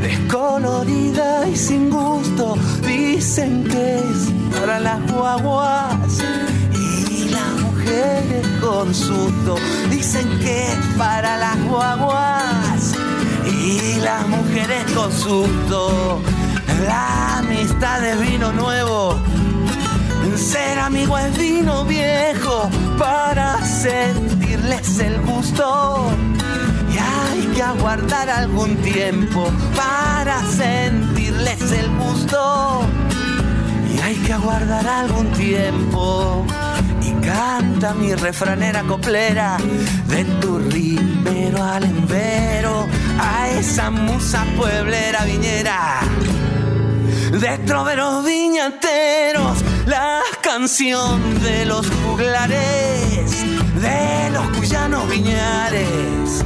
Descolorida 0.00 1.46
y 1.46 1.54
sin 1.54 1.90
gusto, 1.90 2.56
dicen 2.86 3.64
que 3.64 3.98
es 3.98 4.32
para 4.58 4.80
las 4.80 5.00
guaguas 5.12 6.22
y 6.74 7.28
las 7.28 7.52
mujeres 7.60 8.46
con 8.62 8.94
susto. 8.94 9.56
Dicen 9.90 10.26
que 10.38 10.62
es 10.72 10.78
para 10.96 11.36
las 11.36 11.62
guaguas 11.68 12.94
y 13.44 14.00
las 14.00 14.26
mujeres 14.28 14.82
con 14.94 15.12
susto. 15.12 16.22
La 16.86 17.40
amistad 17.40 18.02
es 18.02 18.18
vino 18.18 18.50
nuevo 18.50 19.20
ser 20.50 20.80
amigo 20.80 21.16
es 21.16 21.38
vino 21.38 21.84
viejo 21.84 22.68
para 22.98 23.64
sentirles 23.64 24.98
el 24.98 25.20
gusto. 25.22 26.10
Y 26.92 26.98
hay 26.98 27.46
que 27.54 27.62
aguardar 27.62 28.28
algún 28.28 28.76
tiempo 28.78 29.48
para 29.76 30.44
sentirles 30.44 31.60
el 31.72 31.88
gusto. 31.96 32.82
Y 33.94 34.00
hay 34.00 34.16
que 34.16 34.32
aguardar 34.32 34.86
algún 34.88 35.30
tiempo. 35.32 36.44
Y 37.00 37.12
canta 37.24 37.94
mi 37.94 38.14
refranera 38.14 38.82
coplera 38.82 39.56
de 40.08 40.24
tu 40.40 40.58
ribero 40.58 41.62
al 41.62 41.84
embero 41.84 42.88
a 43.20 43.48
esa 43.50 43.90
musa 43.90 44.44
pueblera 44.56 45.24
viñera 45.24 46.00
de 47.38 47.58
troveros 47.58 48.24
viñateros, 48.24 49.62
la 49.86 50.20
canción 50.42 51.40
de 51.42 51.64
los 51.64 51.88
juglares, 51.90 53.44
de 53.80 54.30
los 54.32 54.56
cuyanos 54.56 55.08
viñares. 55.10 56.44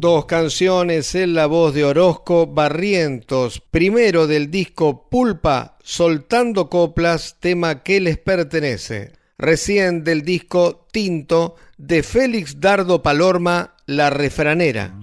Dos 0.00 0.26
canciones 0.26 1.14
en 1.16 1.34
la 1.34 1.46
voz 1.46 1.74
de 1.74 1.84
Orozco 1.84 2.46
Barrientos, 2.46 3.60
primero 3.70 4.28
del 4.28 4.48
disco 4.50 5.08
Pulpa, 5.10 5.76
Soltando 5.82 6.70
Coplas, 6.70 7.36
tema 7.40 7.82
que 7.82 8.00
les 8.00 8.16
pertenece. 8.16 9.12
Recién 9.38 10.04
del 10.04 10.22
disco 10.22 10.86
Tinto 10.92 11.56
de 11.78 12.04
Félix 12.04 12.60
Dardo 12.60 13.02
Palorma, 13.02 13.74
La 13.86 14.10
Refranera. 14.10 14.94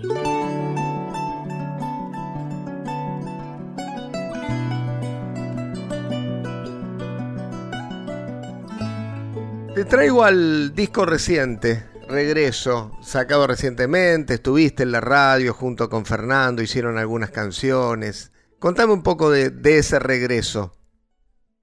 Te 9.76 9.84
traigo 9.84 10.24
al 10.24 10.74
disco 10.74 11.06
reciente, 11.06 11.90
Regreso, 12.08 12.92
sacado 13.02 13.48
recientemente, 13.48 14.36
estuviste 14.36 14.84
en 14.84 14.92
la 14.92 15.02
radio 15.02 15.54
junto 15.54 15.90
con 15.90 16.06
Fernando, 16.06 16.62
hicieron 16.62 17.00
algunas 17.00 17.32
canciones. 17.32 18.32
Contame 18.60 18.94
un 18.94 19.02
poco 19.02 19.32
de, 19.32 19.52
ese 19.64 19.98
regreso. 19.98 20.72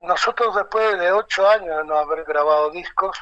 Nosotros 0.01 0.55
después 0.57 0.99
de 0.99 1.13
ocho 1.13 1.49
años 1.49 1.77
de 1.79 1.85
no 1.85 1.97
haber 1.97 2.25
grabado 2.25 2.71
discos, 2.71 3.17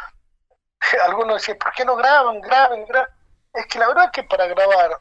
algunos 1.05 1.37
decían, 1.37 1.59
¿por 1.59 1.73
qué 1.73 1.85
no 1.85 1.95
graban, 1.95 2.41
graben, 2.41 2.87
graben? 2.87 3.15
Es 3.53 3.67
que 3.67 3.79
la 3.79 3.89
verdad 3.89 4.07
es 4.07 4.13
que 4.13 4.23
para 4.25 4.47
grabar, 4.47 4.99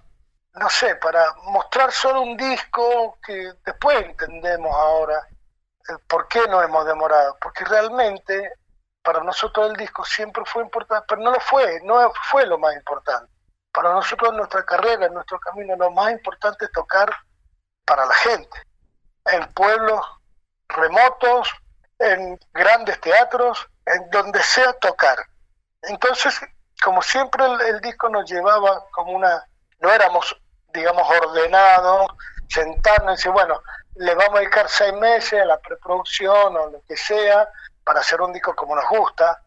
no 0.56 0.70
sé, 0.70 0.96
para 0.98 1.34
mostrar 1.46 1.92
solo 1.94 2.22
un 2.22 2.36
disco 2.36 3.18
que 3.26 3.54
después 3.66 4.06
entendemos 4.06 4.72
ahora 4.72 5.26
por 6.08 6.28
qué 6.28 6.42
no 6.50 6.62
hemos 6.62 6.86
demorado, 6.86 7.38
porque 7.42 7.64
realmente 7.64 8.52
para 9.04 9.24
nosotros 9.24 9.70
el 9.70 9.76
disco 9.76 10.04
siempre 10.06 10.43
fue 10.45 10.64
importante, 10.64 11.06
pero 11.08 11.22
no 11.22 11.32
lo 11.32 11.39
fue, 11.39 11.80
no 11.84 12.12
fue 12.30 12.45
lo 12.45 12.58
más 12.58 12.76
importante. 12.76 13.32
Para 13.72 13.93
nosotros 13.93 14.32
en 14.32 14.38
nuestra 14.38 14.66
carrera, 14.66 15.06
en 15.06 15.14
nuestro 15.14 15.39
camino, 15.39 15.76
lo 15.76 15.91
más 15.91 16.12
importante 16.12 16.66
es 16.66 16.72
tocar 16.72 17.14
para 17.86 18.06
la 18.06 18.14
gente, 18.14 18.58
en 19.26 19.52
pueblos 19.54 20.06
remotos, 20.68 21.50
en 22.00 22.39
grandes 22.54 23.00
teatros, 23.02 23.68
en 23.86 24.10
donde 24.10 24.41
sea 24.43 24.74
tocar. 24.74 25.18
Entonces, 25.84 26.39
como 26.84 27.02
siempre 27.02 27.43
el, 27.68 27.82
disco 27.82 28.10
nos 28.10 28.30
llevaba 28.30 28.86
como 28.91 29.14
una, 29.14 29.43
no 29.80 29.91
éramos, 29.91 30.36
digamos, 30.74 31.08
ordenados, 31.22 32.12
sentarnos 32.47 33.14
y 33.14 33.16
decir, 33.18 33.32
bueno, 33.32 33.62
le 33.95 34.16
vamos 34.16 34.36
a 34.36 34.39
dedicar 34.39 34.70
seis 34.70 34.93
meses 34.93 35.41
a 35.41 35.45
la 35.45 35.60
preproducción 35.60 36.56
o 36.56 36.70
lo 36.70 36.82
que 36.88 36.95
sea, 36.95 37.50
para 37.90 38.02
hacer 38.02 38.22
un 38.22 38.32
disco 38.32 38.56
como 38.56 38.76
nos 38.76 38.88
gusta. 38.88 39.42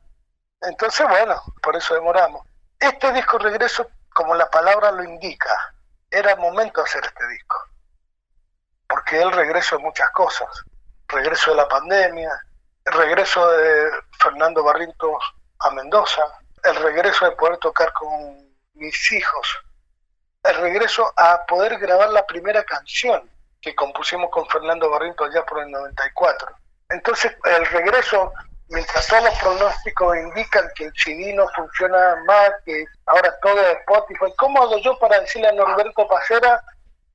Entonces, 0.62 1.06
bueno, 1.08 1.40
por 1.62 1.76
eso 1.76 1.94
demoramos. 1.94 2.44
Este 2.76 3.12
disco 3.12 3.38
regreso, 3.38 3.88
como 4.12 4.34
la 4.34 4.50
palabra 4.50 4.90
lo 4.90 5.04
indica, 5.04 5.72
era 6.10 6.34
momento 6.34 6.80
de 6.80 6.88
hacer 6.88 7.04
este 7.04 7.24
disco. 7.28 7.56
Porque 8.88 9.22
el 9.22 9.30
regreso 9.30 9.76
de 9.76 9.84
muchas 9.84 10.10
cosas. 10.10 10.48
Regreso 11.06 11.52
de 11.52 11.56
la 11.58 11.68
pandemia, 11.68 12.32
el 12.84 12.92
regreso 12.94 13.48
de 13.48 13.92
Fernando 14.18 14.64
Barrientos 14.64 15.22
a 15.60 15.70
Mendoza, 15.70 16.24
el 16.64 16.74
regreso 16.74 17.26
de 17.26 17.36
poder 17.36 17.58
tocar 17.58 17.92
con 17.92 18.56
mis 18.74 19.12
hijos, 19.12 19.56
el 20.42 20.56
regreso 20.56 21.12
a 21.16 21.46
poder 21.46 21.78
grabar 21.78 22.08
la 22.08 22.26
primera 22.26 22.64
canción 22.64 23.30
que 23.60 23.72
compusimos 23.76 24.30
con 24.30 24.48
Fernando 24.48 24.90
Barrientos 24.90 25.30
allá 25.30 25.46
por 25.46 25.60
el 25.60 25.70
94. 25.70 26.56
Entonces, 26.92 27.32
el 27.44 27.66
regreso, 27.66 28.32
mientras 28.68 29.06
todos 29.06 29.24
los 29.24 29.38
pronósticos 29.38 30.16
indican 30.16 30.68
que 30.74 30.84
el 30.84 30.92
CD 30.94 31.32
no 31.32 31.48
funciona 31.48 32.16
más, 32.26 32.50
que 32.64 32.84
ahora 33.06 33.34
todo 33.40 33.60
es 33.60 33.78
Spotify, 33.78 34.32
¿cómo 34.36 34.62
hago 34.62 34.78
yo 34.78 34.98
para 34.98 35.20
decirle 35.20 35.48
a 35.48 35.52
Norberto 35.52 36.06
Pacera, 36.06 36.62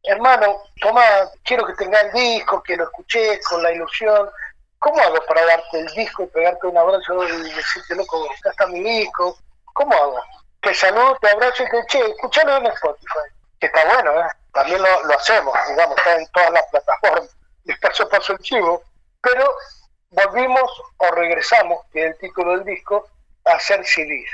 hermano, 0.03 0.63
toma, 0.81 1.03
quiero 1.43 1.65
que 1.65 1.73
tenga 1.73 1.99
el 2.01 2.11
disco, 2.11 2.61
que 2.63 2.75
lo 2.75 2.85
escuché 2.85 3.39
con 3.49 3.61
la 3.61 3.71
ilusión? 3.71 4.29
¿Cómo 4.79 4.99
hago 5.01 5.17
para 5.27 5.45
darte 5.45 5.79
el 5.79 5.87
disco 5.93 6.23
y 6.23 6.27
pegarte 6.27 6.67
un 6.67 6.77
abrazo 6.77 7.23
y 7.23 7.51
decirte, 7.51 7.95
loco, 7.95 8.25
acá 8.39 8.49
está 8.51 8.67
mi 8.67 8.79
disco? 8.81 9.37
¿Cómo 9.73 9.95
hago? 9.95 10.21
Que 10.61 10.73
saludo, 10.73 11.17
te 11.21 11.29
abrazo 11.29 11.63
y 11.63 11.69
te 11.69 11.85
che, 11.87 11.99
escuchalo 11.99 12.57
en 12.57 12.67
Spotify, 12.67 13.19
que 13.59 13.67
está 13.67 13.85
bueno, 13.85 14.21
¿eh? 14.21 14.27
También 14.53 14.81
lo, 14.81 15.13
hacemos, 15.15 15.55
digamos, 15.69 15.97
está 15.97 16.15
en 16.15 16.27
todas 16.27 16.51
las 16.51 16.63
plataformas. 16.71 17.29
Y 17.65 17.75
paso 17.75 18.09
paso 18.09 18.33
el 18.33 18.39
chivo 18.39 18.81
pero 19.27 19.53
volvimos 20.11 20.71
o 20.97 21.15
regresamos, 21.15 21.79
que 21.91 21.99
es 21.99 22.05
el 22.11 22.17
título 22.17 22.51
del 22.51 22.63
disco, 22.63 23.07
a 23.45 23.53
hacer 23.53 23.85
CDs 23.85 24.29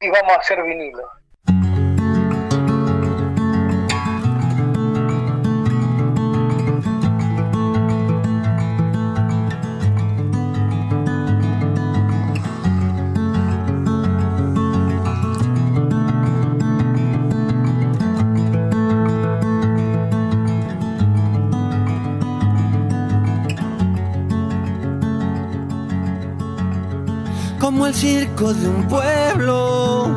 y 0.00 0.10
vamos 0.10 0.32
a 0.32 0.40
hacer 0.40 0.62
vinilo. 0.62 1.08
Como 27.76 27.88
el 27.88 27.94
circo 27.94 28.54
de 28.54 28.68
un 28.70 28.88
pueblo. 28.88 30.16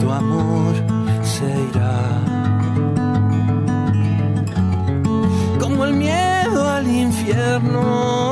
Tu 0.00 0.10
amor 0.10 0.74
se 1.22 1.44
irá. 1.68 2.00
Como 5.60 5.84
el 5.84 5.92
miedo 5.92 6.70
al 6.70 6.88
infierno. 6.88 8.25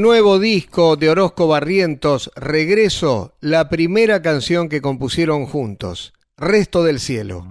Nuevo 0.00 0.38
disco 0.38 0.94
de 0.94 1.10
Orozco 1.10 1.48
Barrientos, 1.48 2.30
Regreso, 2.36 3.34
la 3.40 3.68
primera 3.68 4.22
canción 4.22 4.68
que 4.68 4.80
compusieron 4.80 5.46
juntos, 5.46 6.12
Resto 6.36 6.84
del 6.84 7.00
Cielo. 7.00 7.44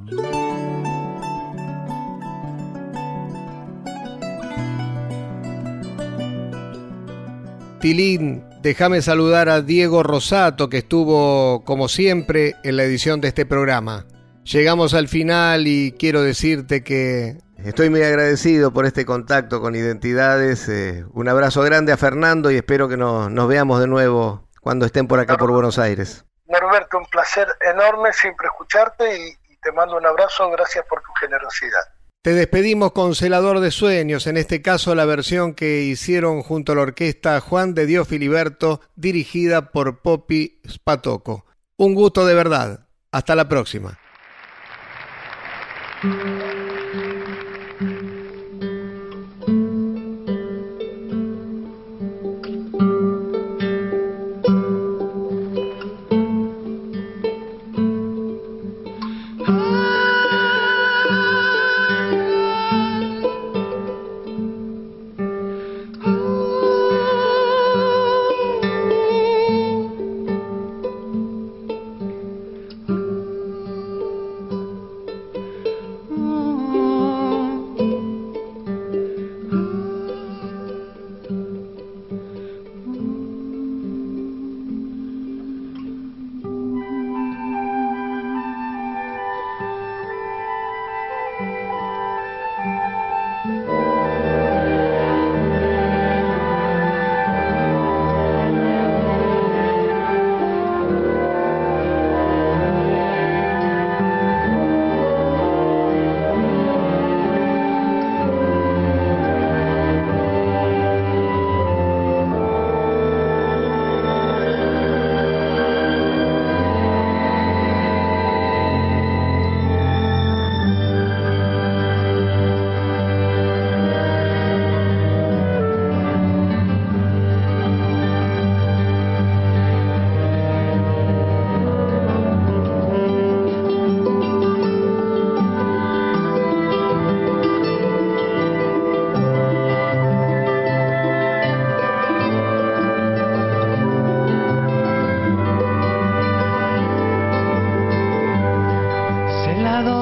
Tilín, 7.82 8.45
déjame 8.64 9.02
saludar 9.02 9.50
a 9.50 9.62
Diego 9.62 10.02
Rosato, 10.02 10.70
que 10.70 10.78
estuvo, 10.78 11.66
como 11.66 11.89
siempre, 11.89 12.56
en 12.64 12.78
la 12.78 12.86
edición 12.86 13.20
de 13.20 13.28
este 13.28 13.45
programa. 13.45 14.06
Llegamos 14.45 14.93
al 14.93 15.10
final 15.10 15.68
y 15.68 15.91
quiero 16.00 16.22
decirte 16.22 16.82
que 16.82 17.39
Estoy 17.64 17.89
muy 17.89 18.03
agradecido 18.03 18.72
por 18.72 18.86
este 18.86 19.05
contacto 19.05 19.62
con 19.62 19.76
Identidades. 19.76 20.70
Eh, 20.70 21.05
un 21.12 21.28
abrazo 21.28 21.62
grande 21.64 21.91
a 21.91 21.97
Fernando 21.97 22.51
y 22.51 22.55
espero 22.55 22.88
que 22.88 22.97
nos 22.97 23.47
veamos 23.47 23.80
de 23.80 23.88
nuevo 23.88 24.47
cuando 24.62 24.86
estén 24.86 25.08
por 25.08 25.20
acá 25.20 25.38
por 25.38 25.51
Buenos 25.51 25.80
Aires. 25.80 26.24
Norberto, 26.47 26.97
un 26.97 27.05
placer 27.05 27.47
enorme 27.62 28.14
siempre 28.14 28.47
escucharte 28.47 29.18
y, 29.18 29.53
y 29.53 29.58
te 29.58 29.72
mando 29.72 29.97
un 29.97 30.05
abrazo. 30.05 30.49
Gracias 30.51 30.86
por 30.88 31.01
tu 31.01 31.12
generosidad. 31.20 31.82
Te 32.22 32.34
despedimos 32.34 32.91
con 32.91 33.16
Celador 33.16 33.60
de 33.60 33.72
Sueños, 33.72 34.28
en 34.28 34.38
este 34.38 34.62
caso 34.62 34.93
la 34.95 35.05
versión 35.05 35.53
que 35.53 35.82
hicieron 35.82 36.43
junto 36.43 36.74
a 36.74 36.76
la 36.76 36.82
orquesta 36.82 37.39
Juan 37.39 37.74
de 37.74 37.86
Dios 37.86 38.08
Filiberto, 38.08 38.82
dirigida 38.95 39.72
por 39.72 40.01
Poppy 40.01 40.62
Spatoco. 40.70 41.45
Un 41.78 41.95
gusto 41.95 42.26
de 42.26 42.34
verdad. 42.34 42.88
Hasta 43.12 43.36
la 43.36 43.47
próxima. 43.47 43.97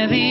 heavy 0.00 0.29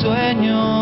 sueño. 0.00 0.80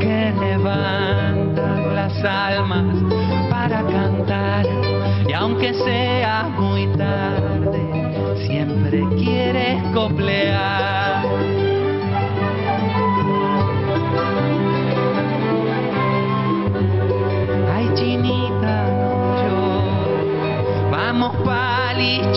que 0.00 0.32
levanta 0.40 1.66
la 1.94 2.10
sal. 2.20 2.53
Senador. 21.94 22.34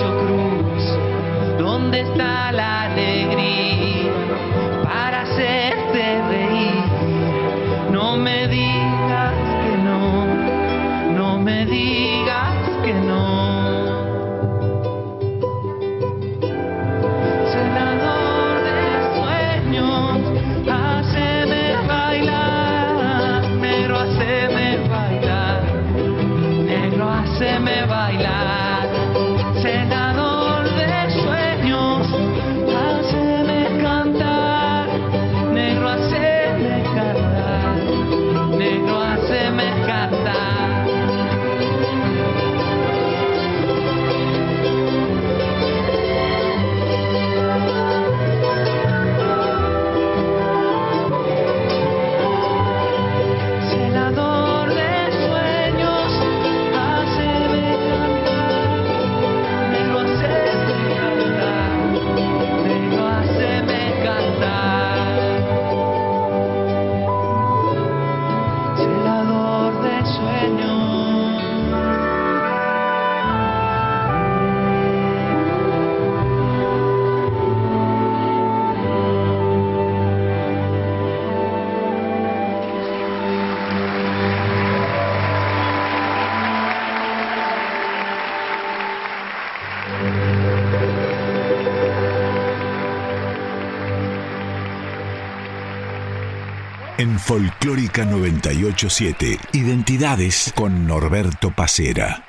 Folclórica 97.28 98.06
987. 98.06 99.38
Identidades 99.52 100.54
con 100.56 100.88
Norberto 100.88 101.52
Pacera. 101.52 102.27